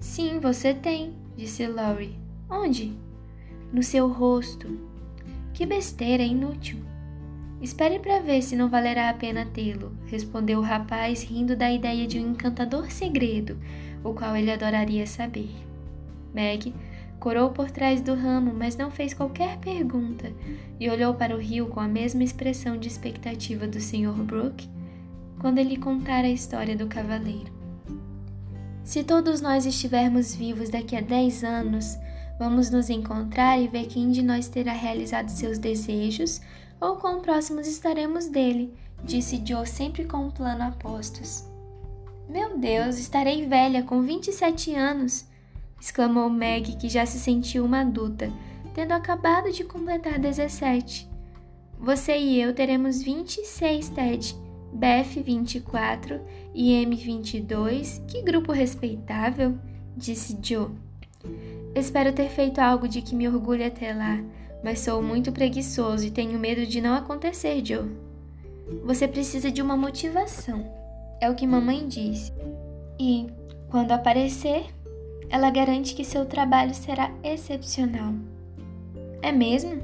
Sim, 0.00 0.40
você 0.40 0.74
tem, 0.74 1.14
disse 1.36 1.66
Lori. 1.66 2.18
Onde? 2.50 2.92
No 3.72 3.82
seu 3.82 4.08
rosto. 4.08 4.78
Que 5.54 5.64
besteira, 5.64 6.22
é 6.22 6.26
inútil. 6.26 6.78
Espere 7.62 7.98
para 7.98 8.20
ver 8.20 8.42
se 8.42 8.56
não 8.56 8.68
valerá 8.68 9.08
a 9.08 9.14
pena 9.14 9.46
tê-lo, 9.46 9.92
respondeu 10.06 10.58
o 10.58 10.62
rapaz, 10.62 11.22
rindo 11.22 11.56
da 11.56 11.72
ideia 11.72 12.06
de 12.06 12.18
um 12.18 12.32
encantador 12.32 12.90
segredo, 12.90 13.58
o 14.04 14.12
qual 14.12 14.36
ele 14.36 14.50
adoraria 14.50 15.06
saber. 15.06 15.65
Meg 16.36 16.74
corou 17.18 17.50
por 17.50 17.70
trás 17.70 18.02
do 18.02 18.14
ramo, 18.14 18.52
mas 18.54 18.76
não 18.76 18.90
fez 18.90 19.14
qualquer 19.14 19.56
pergunta 19.56 20.30
e 20.78 20.88
olhou 20.90 21.14
para 21.14 21.34
o 21.34 21.40
rio 21.40 21.66
com 21.68 21.80
a 21.80 21.88
mesma 21.88 22.22
expressão 22.22 22.76
de 22.76 22.86
expectativa 22.86 23.66
do 23.66 23.80
Sr. 23.80 24.12
Brooke 24.22 24.68
quando 25.38 25.58
ele 25.58 25.78
contara 25.78 26.26
a 26.26 26.30
história 26.30 26.76
do 26.76 26.86
cavaleiro. 26.86 27.50
Se 28.84 29.02
todos 29.02 29.40
nós 29.40 29.66
estivermos 29.66 30.34
vivos 30.34 30.68
daqui 30.68 30.94
a 30.94 31.00
dez 31.00 31.42
anos, 31.42 31.96
vamos 32.38 32.70
nos 32.70 32.90
encontrar 32.90 33.58
e 33.58 33.66
ver 33.66 33.86
quem 33.86 34.10
de 34.10 34.22
nós 34.22 34.48
terá 34.48 34.72
realizado 34.72 35.28
seus 35.28 35.58
desejos 35.58 36.40
ou 36.80 36.96
quão 36.96 37.20
próximos 37.20 37.66
estaremos 37.66 38.28
dele, 38.28 38.74
disse 39.02 39.42
Joe 39.44 39.66
sempre 39.66 40.04
com 40.04 40.18
um 40.18 40.30
plano 40.30 40.64
a 40.64 40.70
postos. 40.70 41.44
Meu 42.28 42.58
Deus, 42.58 42.98
estarei 42.98 43.46
velha 43.46 43.82
com 43.82 44.02
27 44.02 44.74
anos, 44.74 45.26
exclamou 45.86 46.28
Meg, 46.28 46.76
que 46.76 46.88
já 46.88 47.06
se 47.06 47.16
sentiu 47.16 47.64
uma 47.64 47.82
adulta, 47.82 48.32
tendo 48.74 48.90
acabado 48.90 49.52
de 49.52 49.62
completar 49.62 50.18
17. 50.18 51.08
Você 51.78 52.18
e 52.18 52.40
eu 52.40 52.52
teremos 52.52 53.00
26, 53.02 53.90
Ted. 53.90 54.36
Beth 54.72 55.22
24 55.24 56.20
e 56.52 56.72
M 56.72 56.94
22. 56.94 58.02
Que 58.08 58.20
grupo 58.20 58.50
respeitável, 58.52 59.56
disse 59.96 60.36
Joe. 60.42 60.70
Espero 61.74 62.12
ter 62.12 62.30
feito 62.30 62.58
algo 62.58 62.88
de 62.88 63.00
que 63.00 63.14
me 63.14 63.28
orgulhe 63.28 63.64
até 63.64 63.94
lá, 63.94 64.20
mas 64.64 64.80
sou 64.80 65.00
muito 65.00 65.30
preguiçoso 65.30 66.04
e 66.04 66.10
tenho 66.10 66.38
medo 66.38 66.66
de 66.66 66.80
não 66.80 66.94
acontecer, 66.94 67.64
Joe. 67.64 67.88
Você 68.84 69.06
precisa 69.06 69.52
de 69.52 69.62
uma 69.62 69.76
motivação, 69.76 70.68
é 71.20 71.30
o 71.30 71.34
que 71.34 71.46
mamãe 71.46 71.86
disse. 71.86 72.32
E, 72.98 73.28
quando 73.70 73.92
aparecer, 73.92 74.75
ela 75.30 75.50
garante 75.50 75.94
que 75.94 76.04
seu 76.04 76.24
trabalho 76.24 76.74
será 76.74 77.10
excepcional. 77.22 78.14
É 79.22 79.32
mesmo? 79.32 79.80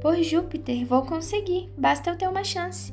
Por 0.00 0.22
Júpiter, 0.22 0.86
vou 0.86 1.02
conseguir, 1.02 1.68
basta 1.76 2.10
eu 2.10 2.16
ter 2.16 2.28
uma 2.28 2.44
chance, 2.44 2.92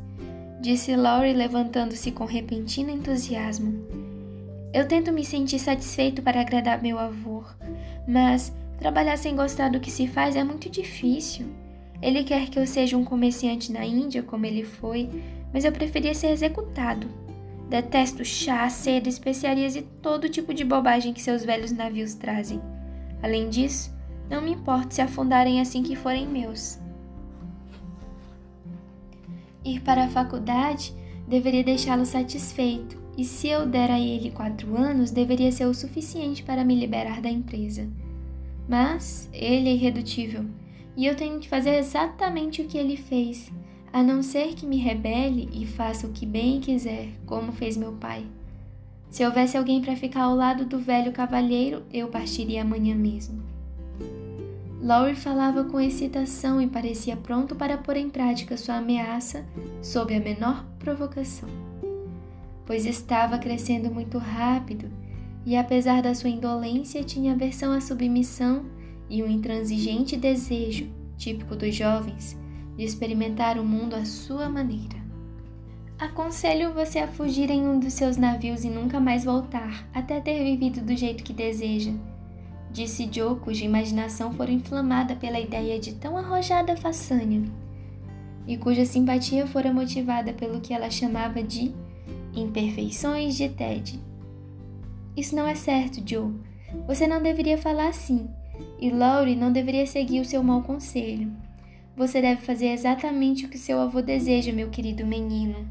disse 0.60 0.96
Laurie 0.96 1.34
levantando-se 1.34 2.12
com 2.12 2.26
repentino 2.26 2.90
entusiasmo. 2.90 3.86
Eu 4.74 4.88
tento 4.88 5.12
me 5.12 5.24
sentir 5.24 5.60
satisfeito 5.60 6.22
para 6.22 6.42
agradar 6.42 6.82
meu 6.82 6.98
avô, 6.98 7.44
mas 8.08 8.52
Trabalhar 8.84 9.16
sem 9.18 9.34
gostar 9.34 9.70
do 9.70 9.80
que 9.80 9.90
se 9.90 10.08
faz 10.08 10.36
é 10.36 10.44
muito 10.44 10.70
difícil. 10.70 11.46
Ele 12.02 12.22
quer 12.22 12.50
que 12.50 12.60
eu 12.60 12.68
seja 12.68 12.98
um 12.98 13.06
comerciante 13.06 13.72
na 13.72 13.86
Índia, 13.86 14.22
como 14.22 14.46
ele 14.46 14.66
foi, 14.66 15.10
mas 15.54 15.64
eu 15.64 15.72
preferia 15.72 16.14
ser 16.14 16.32
executado. 16.32 17.08
Detesto 17.74 18.24
chá, 18.24 18.70
seda, 18.70 19.10
especiarias 19.10 19.76
e 19.76 19.82
todo 19.82 20.30
tipo 20.30 20.54
de 20.54 20.64
bobagem 20.64 21.12
que 21.12 21.20
seus 21.20 21.44
velhos 21.44 21.72
navios 21.72 22.14
trazem. 22.14 22.62
Além 23.20 23.50
disso, 23.50 23.92
não 24.30 24.44
me 24.44 24.52
importo 24.52 24.94
se 24.94 25.02
afundarem 25.02 25.60
assim 25.60 25.82
que 25.82 25.96
forem 25.96 26.28
meus. 26.28 26.78
Ir 29.66 29.80
para 29.80 30.04
a 30.04 30.08
faculdade 30.08 30.94
deveria 31.28 31.64
deixá-lo 31.64 32.06
satisfeito, 32.06 32.96
e 33.18 33.26
se 33.26 33.48
eu 33.48 33.66
der 33.66 33.90
a 33.90 34.00
ele 34.00 34.30
quatro 34.30 34.78
anos, 34.78 35.10
deveria 35.10 35.52
ser 35.52 35.66
o 35.66 35.74
suficiente 35.74 36.44
para 36.44 36.64
me 36.64 36.76
liberar 36.76 37.22
da 37.22 37.30
empresa. 37.32 37.90
Mas 38.70 39.28
ele 39.34 39.70
é 39.70 39.74
irredutível 39.74 40.46
e 40.96 41.08
eu 41.08 41.16
tenho 41.16 41.40
que 41.40 41.50
fazer 41.50 41.76
exatamente 41.80 42.62
o 42.62 42.68
que 42.68 42.78
ele 42.78 42.96
fez, 42.96 43.52
a 43.94 44.02
não 44.02 44.24
ser 44.24 44.56
que 44.56 44.66
me 44.66 44.78
rebele 44.78 45.48
e 45.54 45.68
faça 45.68 46.08
o 46.08 46.12
que 46.12 46.26
bem 46.26 46.60
quiser, 46.60 47.10
como 47.28 47.52
fez 47.52 47.78
meu 47.78 47.94
pai. 47.94 48.26
Se 49.12 49.24
houvesse 49.24 49.56
alguém 49.56 49.80
para 49.80 49.96
ficar 49.96 50.24
ao 50.24 50.36
lado 50.36 50.66
do 50.66 50.80
velho 50.80 51.12
cavalheiro, 51.12 51.84
eu 51.94 52.08
partiria 52.08 52.64
amanhã 52.64 52.96
mesmo. 52.96 53.44
Laurie 54.82 55.16
falava 55.16 55.64
com 55.64 55.80
excitação 55.80 56.60
e 56.60 56.66
parecia 56.66 57.16
pronto 57.16 57.56
para 57.56 57.78
pôr 57.78 57.96
em 57.96 58.10
prática 58.10 58.58
sua 58.58 58.78
ameaça 58.78 59.46
sob 59.82 60.14
a 60.14 60.20
menor 60.20 60.66
provocação, 60.80 61.48
pois 62.66 62.86
estava 62.86 63.38
crescendo 63.38 63.90
muito 63.90 64.18
rápido 64.18 64.90
e 65.46 65.56
apesar 65.56 66.02
da 66.02 66.16
sua 66.16 66.30
indolência, 66.30 67.04
tinha 67.04 67.34
aversão 67.34 67.72
à 67.72 67.80
submissão 67.80 68.66
e 69.10 69.22
um 69.22 69.30
intransigente 69.30 70.18
desejo, 70.18 70.90
típico 71.18 71.56
dos 71.56 71.76
jovens, 71.76 72.36
de 72.78 72.84
experimentar 72.84 73.58
o 73.58 73.64
mundo 73.64 73.96
à 73.96 74.06
sua 74.06 74.50
maneira. 74.50 75.02
Aconselho 76.00 76.74
você 76.74 77.00
a 77.00 77.08
fugir 77.08 77.50
em 77.50 77.68
um 77.68 77.80
dos 77.80 77.94
seus 77.94 78.18
navios 78.18 78.64
e 78.64 78.70
nunca 78.70 79.00
mais 79.00 79.24
voltar, 79.24 79.88
até 79.94 80.20
ter 80.20 80.44
vivido 80.44 80.82
do 80.82 80.96
jeito 80.96 81.24
que 81.24 81.32
deseja, 81.32 81.92
disse 82.72 83.08
Joe, 83.12 83.40
cuja 83.40 83.64
imaginação 83.64 84.34
fora 84.34 84.52
inflamada 84.52 85.16
pela 85.16 85.40
ideia 85.40 85.80
de 85.80 85.94
tão 85.94 86.18
arrojada 86.18 86.76
façanha, 86.76 87.44
e 88.48 88.58
cuja 88.58 88.86
simpatia 88.86 89.48
fora 89.48 89.72
motivada 89.72 90.34
pelo 90.34 90.60
que 90.60 90.74
ela 90.74 90.90
chamava 90.90 91.42
de 91.42 91.74
imperfeições 92.36 93.38
de 93.38 93.48
Ted. 93.48 94.00
Isso 95.16 95.36
não 95.36 95.48
é 95.48 95.56
certo, 95.56 96.02
Joe. 96.06 96.34
Você 96.88 97.06
não 97.08 97.22
deveria 97.22 97.58
falar 97.58 97.88
assim. 97.88 98.28
E 98.80 98.90
Laurie 98.90 99.36
não 99.36 99.52
deveria 99.52 99.86
seguir 99.86 100.20
o 100.20 100.26
seu 100.26 100.44
mau 100.44 100.62
conselho. 100.62 101.32
Você 101.96 102.22
deve 102.22 102.42
fazer 102.42 102.68
exatamente 102.68 103.46
o 103.46 103.50
que 103.50 103.58
seu 103.58 103.80
avô 103.80 104.02
deseja, 104.02 104.52
meu 104.52 104.70
querido 104.70 105.06
menino. 105.06 105.68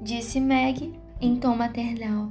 Disse 0.00 0.40
Meg 0.40 0.94
em 1.20 1.36
tom 1.36 1.54
maternal. 1.54 2.30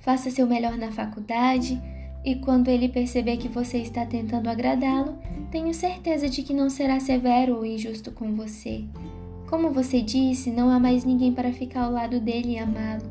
Faça 0.00 0.30
seu 0.30 0.46
melhor 0.46 0.76
na 0.76 0.90
faculdade 0.90 1.80
e 2.24 2.34
quando 2.34 2.68
ele 2.68 2.88
perceber 2.88 3.36
que 3.36 3.48
você 3.48 3.78
está 3.78 4.04
tentando 4.04 4.48
agradá-lo, 4.48 5.18
tenho 5.50 5.72
certeza 5.72 6.28
de 6.28 6.42
que 6.42 6.52
não 6.52 6.68
será 6.68 6.98
severo 6.98 7.56
ou 7.56 7.66
injusto 7.66 8.10
com 8.10 8.34
você. 8.34 8.84
Como 9.48 9.70
você 9.70 10.00
disse, 10.00 10.50
não 10.50 10.70
há 10.70 10.80
mais 10.80 11.04
ninguém 11.04 11.32
para 11.32 11.52
ficar 11.52 11.84
ao 11.84 11.92
lado 11.92 12.18
dele 12.18 12.54
e 12.54 12.58
amá-lo. 12.58 13.04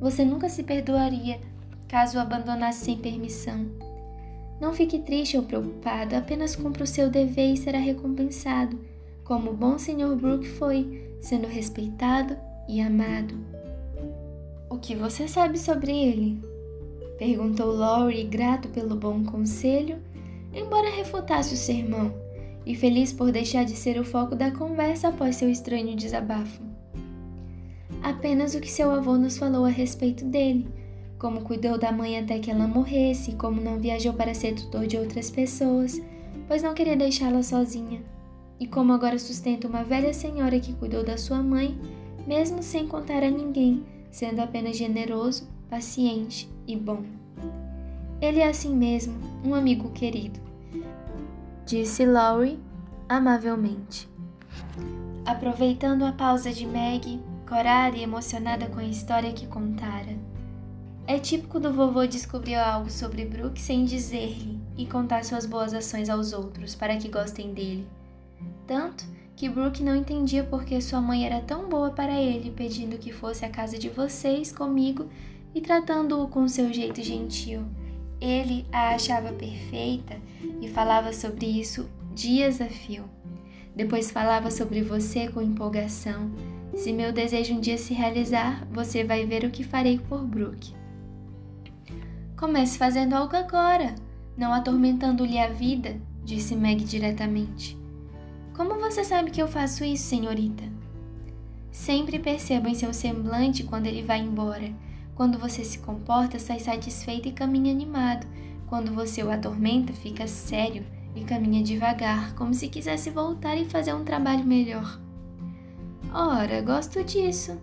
Você 0.00 0.24
nunca 0.24 0.48
se 0.48 0.62
perdoaria 0.62 1.40
caso 1.88 2.18
o 2.18 2.20
abandonasse 2.20 2.84
sem 2.84 2.98
permissão. 2.98 3.87
Não 4.60 4.72
fique 4.72 4.98
triste 4.98 5.36
ou 5.36 5.42
preocupado, 5.42 6.16
apenas 6.16 6.56
cumpra 6.56 6.84
o 6.84 6.86
seu 6.86 7.08
dever 7.08 7.52
e 7.52 7.56
será 7.56 7.78
recompensado, 7.78 8.78
como 9.24 9.50
o 9.50 9.56
bom 9.56 9.78
Sr. 9.78 10.16
Brooke 10.16 10.48
foi, 10.48 11.14
sendo 11.20 11.46
respeitado 11.46 12.36
e 12.68 12.80
amado. 12.80 13.34
O 14.68 14.78
que 14.78 14.94
você 14.94 15.28
sabe 15.28 15.58
sobre 15.58 15.92
ele? 15.92 16.42
Perguntou 17.18 17.72
Laurie, 17.72 18.24
grato 18.24 18.68
pelo 18.68 18.96
bom 18.96 19.24
conselho, 19.24 19.98
embora 20.52 20.90
refutasse 20.90 21.54
o 21.54 21.56
sermão, 21.56 22.12
e 22.66 22.74
feliz 22.74 23.12
por 23.12 23.32
deixar 23.32 23.64
de 23.64 23.76
ser 23.76 23.98
o 23.98 24.04
foco 24.04 24.34
da 24.34 24.50
conversa 24.50 25.08
após 25.08 25.36
seu 25.36 25.50
estranho 25.50 25.96
desabafo 25.96 26.68
apenas 28.02 28.54
o 28.54 28.60
que 28.60 28.70
seu 28.70 28.90
avô 28.90 29.16
nos 29.16 29.36
falou 29.36 29.64
a 29.64 29.68
respeito 29.68 30.24
dele, 30.24 30.68
como 31.18 31.42
cuidou 31.42 31.76
da 31.76 31.90
mãe 31.90 32.18
até 32.18 32.38
que 32.38 32.50
ela 32.50 32.66
morresse, 32.66 33.32
como 33.32 33.60
não 33.60 33.78
viajou 33.78 34.12
para 34.12 34.34
ser 34.34 34.54
tutor 34.54 34.86
de 34.86 34.96
outras 34.96 35.30
pessoas, 35.30 36.00
pois 36.46 36.62
não 36.62 36.74
queria 36.74 36.96
deixá-la 36.96 37.42
sozinha, 37.42 38.00
e 38.60 38.66
como 38.66 38.92
agora 38.92 39.18
sustenta 39.18 39.66
uma 39.66 39.82
velha 39.82 40.14
senhora 40.14 40.60
que 40.60 40.72
cuidou 40.72 41.02
da 41.02 41.18
sua 41.18 41.42
mãe, 41.42 41.78
mesmo 42.26 42.62
sem 42.62 42.86
contar 42.86 43.22
a 43.22 43.30
ninguém, 43.30 43.84
sendo 44.10 44.40
apenas 44.40 44.76
generoso, 44.76 45.48
paciente 45.68 46.48
e 46.66 46.76
bom. 46.76 47.02
Ele 48.20 48.40
é 48.40 48.48
assim 48.48 48.74
mesmo, 48.74 49.14
um 49.44 49.54
amigo 49.54 49.90
querido, 49.90 50.40
disse 51.66 52.04
Laurie 52.06 52.58
amavelmente. 53.08 54.08
Aproveitando 55.24 56.04
a 56.04 56.12
pausa 56.12 56.52
de 56.52 56.66
Maggie, 56.66 57.20
corada 57.48 57.96
e 57.96 58.02
emocionada 58.02 58.66
com 58.66 58.80
a 58.80 58.84
história 58.84 59.32
que 59.32 59.46
contara. 59.46 60.27
É 61.08 61.18
típico 61.18 61.58
do 61.58 61.72
vovô 61.72 62.04
descobrir 62.04 62.56
algo 62.56 62.90
sobre 62.90 63.24
Brooke 63.24 63.58
sem 63.58 63.86
dizer-lhe 63.86 64.60
e 64.76 64.84
contar 64.84 65.24
suas 65.24 65.46
boas 65.46 65.72
ações 65.72 66.10
aos 66.10 66.34
outros 66.34 66.74
para 66.74 66.98
que 66.98 67.08
gostem 67.08 67.54
dele. 67.54 67.88
Tanto 68.66 69.06
que 69.34 69.48
Brooke 69.48 69.82
não 69.82 69.96
entendia 69.96 70.44
porque 70.44 70.78
sua 70.82 71.00
mãe 71.00 71.24
era 71.24 71.40
tão 71.40 71.66
boa 71.66 71.88
para 71.88 72.20
ele, 72.20 72.50
pedindo 72.50 72.98
que 72.98 73.10
fosse 73.10 73.42
à 73.42 73.48
casa 73.48 73.78
de 73.78 73.88
vocês 73.88 74.52
comigo 74.52 75.08
e 75.54 75.62
tratando-o 75.62 76.28
com 76.28 76.46
seu 76.46 76.70
jeito 76.70 77.02
gentil. 77.02 77.62
Ele 78.20 78.66
a 78.70 78.90
achava 78.90 79.32
perfeita 79.32 80.20
e 80.60 80.68
falava 80.68 81.14
sobre 81.14 81.46
isso 81.46 81.88
dias 82.14 82.60
a 82.60 82.66
fio. 82.66 83.04
Depois 83.74 84.10
falava 84.10 84.50
sobre 84.50 84.82
você 84.82 85.28
com 85.28 85.40
empolgação. 85.40 86.30
Se 86.74 86.92
meu 86.92 87.12
desejo 87.12 87.54
um 87.54 87.60
dia 87.60 87.78
se 87.78 87.94
realizar, 87.94 88.68
você 88.70 89.04
vai 89.04 89.24
ver 89.24 89.44
o 89.44 89.50
que 89.50 89.64
farei 89.64 89.98
por 89.98 90.22
Brooke. 90.22 90.76
Comece 92.38 92.78
fazendo 92.78 93.14
algo 93.14 93.34
agora, 93.34 93.96
não 94.36 94.52
atormentando-lhe 94.52 95.40
a 95.40 95.48
vida, 95.48 96.00
disse 96.24 96.54
Meg 96.54 96.84
diretamente. 96.84 97.76
Como 98.56 98.78
você 98.78 99.02
sabe 99.02 99.32
que 99.32 99.42
eu 99.42 99.48
faço 99.48 99.82
isso, 99.82 100.04
senhorita? 100.04 100.62
Sempre 101.72 102.16
percebo 102.16 102.68
em 102.68 102.76
seu 102.76 102.94
semblante 102.94 103.64
quando 103.64 103.86
ele 103.86 104.02
vai 104.02 104.20
embora. 104.20 104.72
Quando 105.16 105.36
você 105.36 105.64
se 105.64 105.80
comporta, 105.80 106.38
sai 106.38 106.60
satisfeito 106.60 107.26
e 107.26 107.32
caminha 107.32 107.72
animado. 107.72 108.24
Quando 108.68 108.94
você 108.94 109.20
o 109.20 109.32
atormenta, 109.32 109.92
fica 109.92 110.28
sério 110.28 110.84
e 111.16 111.24
caminha 111.24 111.60
devagar, 111.60 112.36
como 112.36 112.54
se 112.54 112.68
quisesse 112.68 113.10
voltar 113.10 113.56
e 113.56 113.64
fazer 113.64 113.94
um 113.94 114.04
trabalho 114.04 114.44
melhor. 114.44 115.00
Ora, 116.14 116.62
gosto 116.62 117.02
disso. 117.02 117.58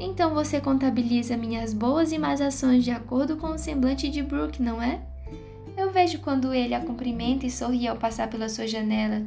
Então 0.00 0.34
você 0.34 0.60
contabiliza 0.60 1.36
minhas 1.36 1.72
boas 1.72 2.10
e 2.10 2.18
más 2.18 2.40
ações 2.40 2.82
de 2.82 2.90
acordo 2.90 3.36
com 3.36 3.48
o 3.48 3.58
semblante 3.58 4.08
de 4.08 4.22
Brooke, 4.22 4.60
não 4.60 4.82
é? 4.82 5.00
Eu 5.76 5.92
vejo 5.92 6.18
quando 6.18 6.52
ele 6.52 6.74
a 6.74 6.80
cumprimenta 6.80 7.46
e 7.46 7.50
sorri 7.50 7.86
ao 7.86 7.96
passar 7.96 8.28
pela 8.28 8.48
sua 8.48 8.66
janela 8.66 9.22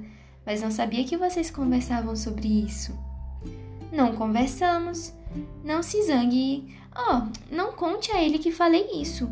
mas 0.45 0.62
não 0.62 0.71
sabia 0.71 1.03
que 1.03 1.17
vocês 1.17 1.49
conversavam 1.49 2.15
sobre 2.15 2.47
isso. 2.47 2.97
Não 3.91 4.13
conversamos. 4.13 5.13
Não 5.63 5.81
se 5.81 6.03
zangue. 6.03 6.75
Oh, 6.95 7.27
não 7.53 7.73
conte 7.73 8.12
a 8.12 8.21
ele 8.21 8.38
que 8.38 8.51
falei 8.51 9.01
isso. 9.01 9.31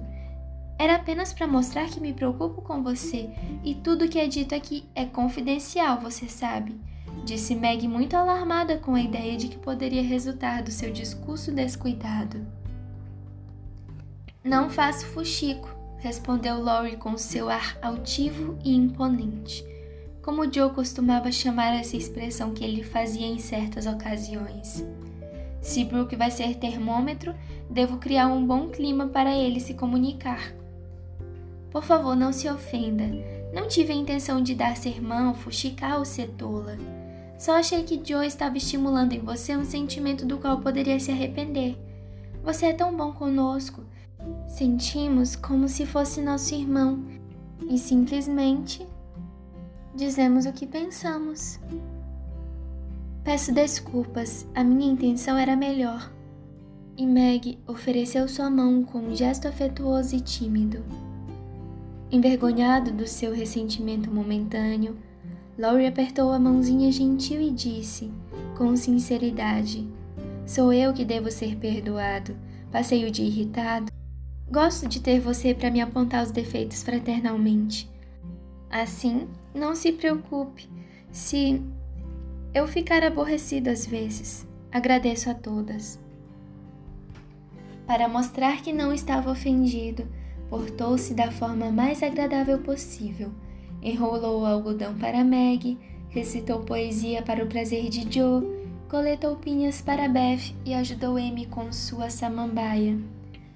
Era 0.80 0.96
apenas 0.96 1.32
para 1.32 1.46
mostrar 1.46 1.90
que 1.90 2.00
me 2.00 2.14
preocupo 2.14 2.62
com 2.62 2.82
você 2.82 3.30
e 3.64 3.76
tudo 3.76 4.08
que 4.08 4.18
é 4.18 4.26
dito 4.26 4.56
aqui 4.56 4.84
é 4.96 5.06
confidencial, 5.06 6.00
você 6.00 6.28
sabe. 6.28 6.80
Disse 7.24 7.56
Meg 7.56 7.88
muito 7.88 8.16
alarmada 8.16 8.78
com 8.78 8.96
a 8.96 9.02
ideia 9.02 9.38
de 9.38 9.48
que 9.48 9.58
poderia 9.58 10.02
resultar 10.02 10.64
do 10.64 10.72
seu 10.72 10.92
discurso 10.92 11.52
descuidado. 11.52 12.46
Não 14.44 14.70
faço 14.70 15.06
fuxico, 15.08 15.70
respondeu 16.00 16.62
Laurie 16.62 16.98
com 16.98 17.18
seu 17.18 17.50
ar 17.50 17.78
altivo 17.82 18.58
e 18.64 18.76
imponente 18.76 19.64
como 20.22 20.52
Joe 20.52 20.70
costumava 20.70 21.32
chamar 21.32 21.74
essa 21.74 21.98
expressão 21.98 22.54
que 22.54 22.64
ele 22.64 22.84
fazia 22.84 23.26
em 23.26 23.40
certas 23.40 23.88
ocasiões. 23.88 24.86
Se 25.60 25.84
Brooke 25.84 26.16
vai 26.16 26.30
ser 26.30 26.56
termômetro, 26.56 27.34
devo 27.70 27.98
criar 27.98 28.28
um 28.28 28.46
bom 28.46 28.70
clima 28.70 29.08
para 29.08 29.36
ele 29.36 29.60
se 29.60 29.74
comunicar. 29.74 30.54
Por 31.70 31.84
favor, 31.84 32.16
não 32.16 32.32
se 32.32 32.50
ofenda. 32.50 33.06
Não 33.54 33.68
tive 33.68 33.94
a 33.94 33.96
intenção 33.96 34.42
de 34.42 34.54
dar 34.54 34.78
sermão, 34.78 35.34
fuxicar 35.34 35.98
ou 35.98 36.06
ser 36.06 36.30
tola. 36.30 36.78
Só 37.42 37.54
achei 37.54 37.82
que 37.82 38.00
Joe 38.06 38.28
estava 38.28 38.56
estimulando 38.56 39.14
em 39.14 39.20
você 39.20 39.58
um 39.58 39.66
sentimento 39.66 40.28
do 40.28 40.38
qual 40.38 40.60
poderia 40.60 41.00
se 41.00 41.10
arrepender. 41.10 41.76
Você 42.44 42.68
é 42.68 42.74
tão 42.74 42.96
bom 42.96 43.12
conosco. 43.14 43.84
Sentimos 44.48 45.36
como 45.36 45.68
se 45.68 45.88
fosse 45.88 46.22
nosso 46.22 46.54
irmão 46.54 47.04
e 47.68 47.80
simplesmente 47.80 48.86
dizemos 49.96 50.46
o 50.46 50.54
que 50.54 50.68
pensamos. 50.68 51.60
Peço 53.24 53.52
desculpas, 53.52 54.46
a 54.54 54.64
minha 54.64 54.94
intenção 54.94 55.36
era 55.36 55.56
melhor. 55.56 56.14
E 56.96 57.08
Meg 57.08 57.58
ofereceu 57.66 58.28
sua 58.28 58.52
mão 58.52 58.84
com 58.84 59.00
um 59.00 59.16
gesto 59.16 59.48
afetuoso 59.48 60.16
e 60.16 60.22
tímido. 60.22 60.86
Envergonhado 62.12 62.92
do 62.92 63.08
seu 63.08 63.34
ressentimento 63.34 64.12
momentâneo, 64.12 64.96
Laurie 65.58 65.88
apertou 65.88 66.32
a 66.32 66.40
mãozinha 66.40 66.92
gentil 66.92 67.42
e 67.42 67.52
disse, 67.52 68.12
com 68.58 68.76
sinceridade: 68.76 69.88
Sou 70.46 70.72
eu 70.72 70.94
que 70.94 71.06
devo 71.06 71.32
ser 71.32 71.56
perdoado. 71.58 72.36
Passei 72.72 73.06
o 73.06 73.12
dia 73.12 73.26
irritado. 73.26 73.92
Gosto 74.50 74.88
de 74.88 75.00
ter 75.00 75.20
você 75.20 75.54
para 75.54 75.70
me 75.70 75.82
apontar 75.82 76.24
os 76.24 76.32
defeitos 76.32 76.84
fraternalmente. 76.84 77.90
Assim, 78.70 79.28
não 79.54 79.76
se 79.76 79.92
preocupe 79.92 80.70
se 81.12 81.62
eu 82.54 82.68
ficar 82.68 83.04
aborrecido 83.04 83.70
às 83.70 83.86
vezes. 83.86 84.48
Agradeço 84.72 85.30
a 85.30 85.34
todas. 85.34 86.00
Para 87.86 88.08
mostrar 88.08 88.62
que 88.62 88.72
não 88.72 88.94
estava 88.94 89.32
ofendido, 89.32 90.08
portou-se 90.50 91.14
da 91.14 91.30
forma 91.30 91.70
mais 91.70 92.02
agradável 92.02 92.60
possível. 92.60 93.32
Enrolou 93.82 94.42
o 94.42 94.46
algodão 94.46 94.94
para 94.96 95.24
Meg, 95.24 95.78
recitou 96.10 96.60
poesia 96.60 97.22
para 97.22 97.44
o 97.44 97.48
prazer 97.48 97.90
de 97.90 98.02
Joe, 98.14 98.46
coletou 98.88 99.36
pinhas 99.36 99.82
para 99.82 100.08
Beth 100.08 100.54
e 100.66 100.74
ajudou 100.74 101.18
Amy 101.18 101.46
com 101.46 101.72
sua 101.72 102.10
samambaia. 102.10 102.98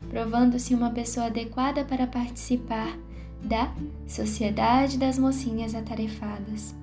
Provando-se 0.09 0.73
uma 0.73 0.89
pessoa 0.89 1.27
adequada 1.27 1.83
para 1.83 2.07
participar, 2.07 2.97
da 3.45 3.71
Sociedade 4.07 4.97
das 4.97 5.19
Mocinhas 5.19 5.75
Atarefadas. 5.75 6.73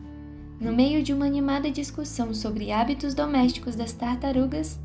No 0.61 0.73
meio 0.73 1.03
de 1.03 1.13
uma 1.13 1.27
animada 1.27 1.71
discussão 1.73 2.33
sobre 2.33 2.71
hábitos 2.71 3.15
domésticos 3.15 3.75
das 3.75 3.93
tartarugas, 3.93 4.79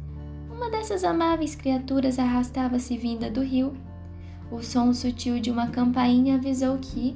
uma 0.51 0.71
dessas 0.71 1.03
amáveis 1.03 1.53
criaturas 1.53 2.17
arrastava-se 2.17 2.97
vinda 2.97 3.29
do 3.29 3.43
rio. 3.43 3.77
O 4.49 4.63
som 4.63 4.91
sutil 4.91 5.39
de 5.39 5.51
uma 5.51 5.67
campainha 5.67 6.35
avisou 6.35 6.79
que 6.79 7.15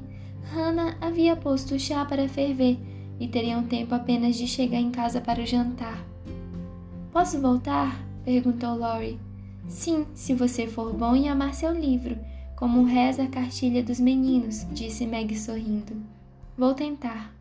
Hannah 0.54 0.97
havia 0.99 1.36
posto 1.36 1.75
o 1.75 1.80
chá 1.80 2.04
para 2.06 2.27
ferver 2.27 2.77
e 3.19 3.27
teriam 3.27 3.63
tempo 3.63 3.93
apenas 3.93 4.36
de 4.36 4.47
chegar 4.47 4.80
em 4.80 4.91
casa 4.91 5.21
para 5.21 5.41
o 5.41 5.45
jantar. 5.45 6.04
Posso 7.12 7.39
voltar? 7.39 8.04
perguntou 8.23 8.77
Laurie. 8.77 9.19
Sim, 9.67 10.06
se 10.13 10.34
você 10.34 10.67
for 10.67 10.93
bom 10.93 11.15
em 11.15 11.30
amar 11.30 11.54
seu 11.54 11.73
livro 11.73 12.17
como 12.56 12.84
reza 12.84 13.23
a 13.23 13.27
cartilha 13.27 13.82
dos 13.82 13.99
meninos, 13.99 14.67
disse 14.71 15.08
Meg 15.08 15.36
sorrindo. 15.36 15.95
Vou 16.56 16.75
tentar. 16.75 17.34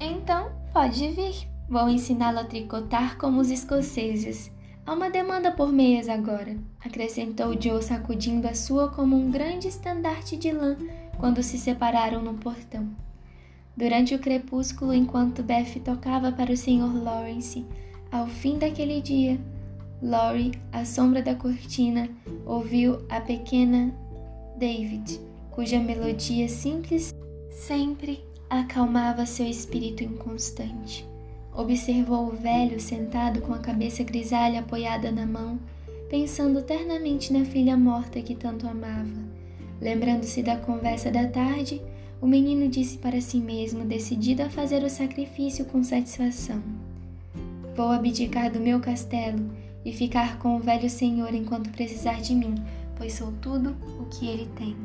Então, 0.00 0.50
pode 0.72 1.06
vir. 1.08 1.46
Vou 1.68 1.88
ensiná-lo 1.88 2.38
a 2.38 2.44
tricotar 2.44 3.18
como 3.18 3.40
os 3.40 3.50
escoceses. 3.50 4.50
Há 4.86 4.94
uma 4.94 5.10
demanda 5.10 5.52
por 5.52 5.70
meias 5.70 6.08
agora, 6.08 6.56
acrescentou 6.84 7.60
Joe 7.60 7.82
sacudindo 7.82 8.48
a 8.48 8.54
sua 8.54 8.88
como 8.88 9.16
um 9.16 9.30
grande 9.30 9.68
estandarte 9.68 10.36
de 10.36 10.50
lã 10.50 10.76
quando 11.18 11.42
se 11.42 11.58
separaram 11.58 12.22
no 12.22 12.34
portão. 12.34 12.88
Durante 13.76 14.14
o 14.14 14.18
crepúsculo, 14.18 14.92
enquanto 14.92 15.42
Beth 15.42 15.80
tocava 15.84 16.30
para 16.30 16.52
o 16.52 16.56
Sr. 16.56 17.02
Lawrence, 17.02 17.64
ao 18.10 18.26
fim 18.26 18.58
daquele 18.58 19.00
dia, 19.00 19.40
Laurie, 20.02 20.52
à 20.72 20.84
sombra 20.84 21.22
da 21.22 21.34
cortina, 21.34 22.08
ouviu 22.44 22.98
a 23.08 23.20
pequena 23.20 23.94
David, 24.58 25.20
cuja 25.50 25.78
melodia 25.78 26.48
simples 26.48 27.14
sempre 27.50 28.22
acalmava 28.50 29.24
seu 29.24 29.46
espírito 29.46 30.02
inconstante. 30.02 31.08
Observou 31.54 32.26
o 32.28 32.36
velho 32.36 32.80
sentado 32.80 33.40
com 33.40 33.54
a 33.54 33.58
cabeça 33.58 34.02
grisalha 34.02 34.60
apoiada 34.60 35.10
na 35.10 35.24
mão, 35.24 35.58
pensando 36.10 36.62
ternamente 36.62 37.32
na 37.32 37.44
filha 37.44 37.76
morta 37.76 38.20
que 38.20 38.34
tanto 38.34 38.66
amava. 38.66 39.31
Lembrando-se 39.82 40.42
da 40.42 40.56
conversa 40.56 41.10
da 41.10 41.26
tarde, 41.26 41.82
o 42.20 42.26
menino 42.26 42.68
disse 42.68 42.96
para 42.96 43.20
si 43.20 43.38
mesmo, 43.38 43.84
decidido 43.84 44.42
a 44.42 44.48
fazer 44.48 44.82
o 44.82 44.88
sacrifício 44.88 45.66
com 45.66 45.84
satisfação: 45.84 46.62
Vou 47.76 47.90
abdicar 47.90 48.50
do 48.50 48.60
meu 48.60 48.80
castelo 48.80 49.50
e 49.84 49.92
ficar 49.92 50.38
com 50.38 50.56
o 50.56 50.60
velho 50.60 50.88
senhor 50.88 51.34
enquanto 51.34 51.70
precisar 51.70 52.22
de 52.22 52.34
mim 52.34 52.54
pois 53.02 53.14
sou 53.14 53.32
tudo 53.40 53.76
o 53.98 54.04
que 54.04 54.28
ele 54.28 54.48
tem. 54.56 54.76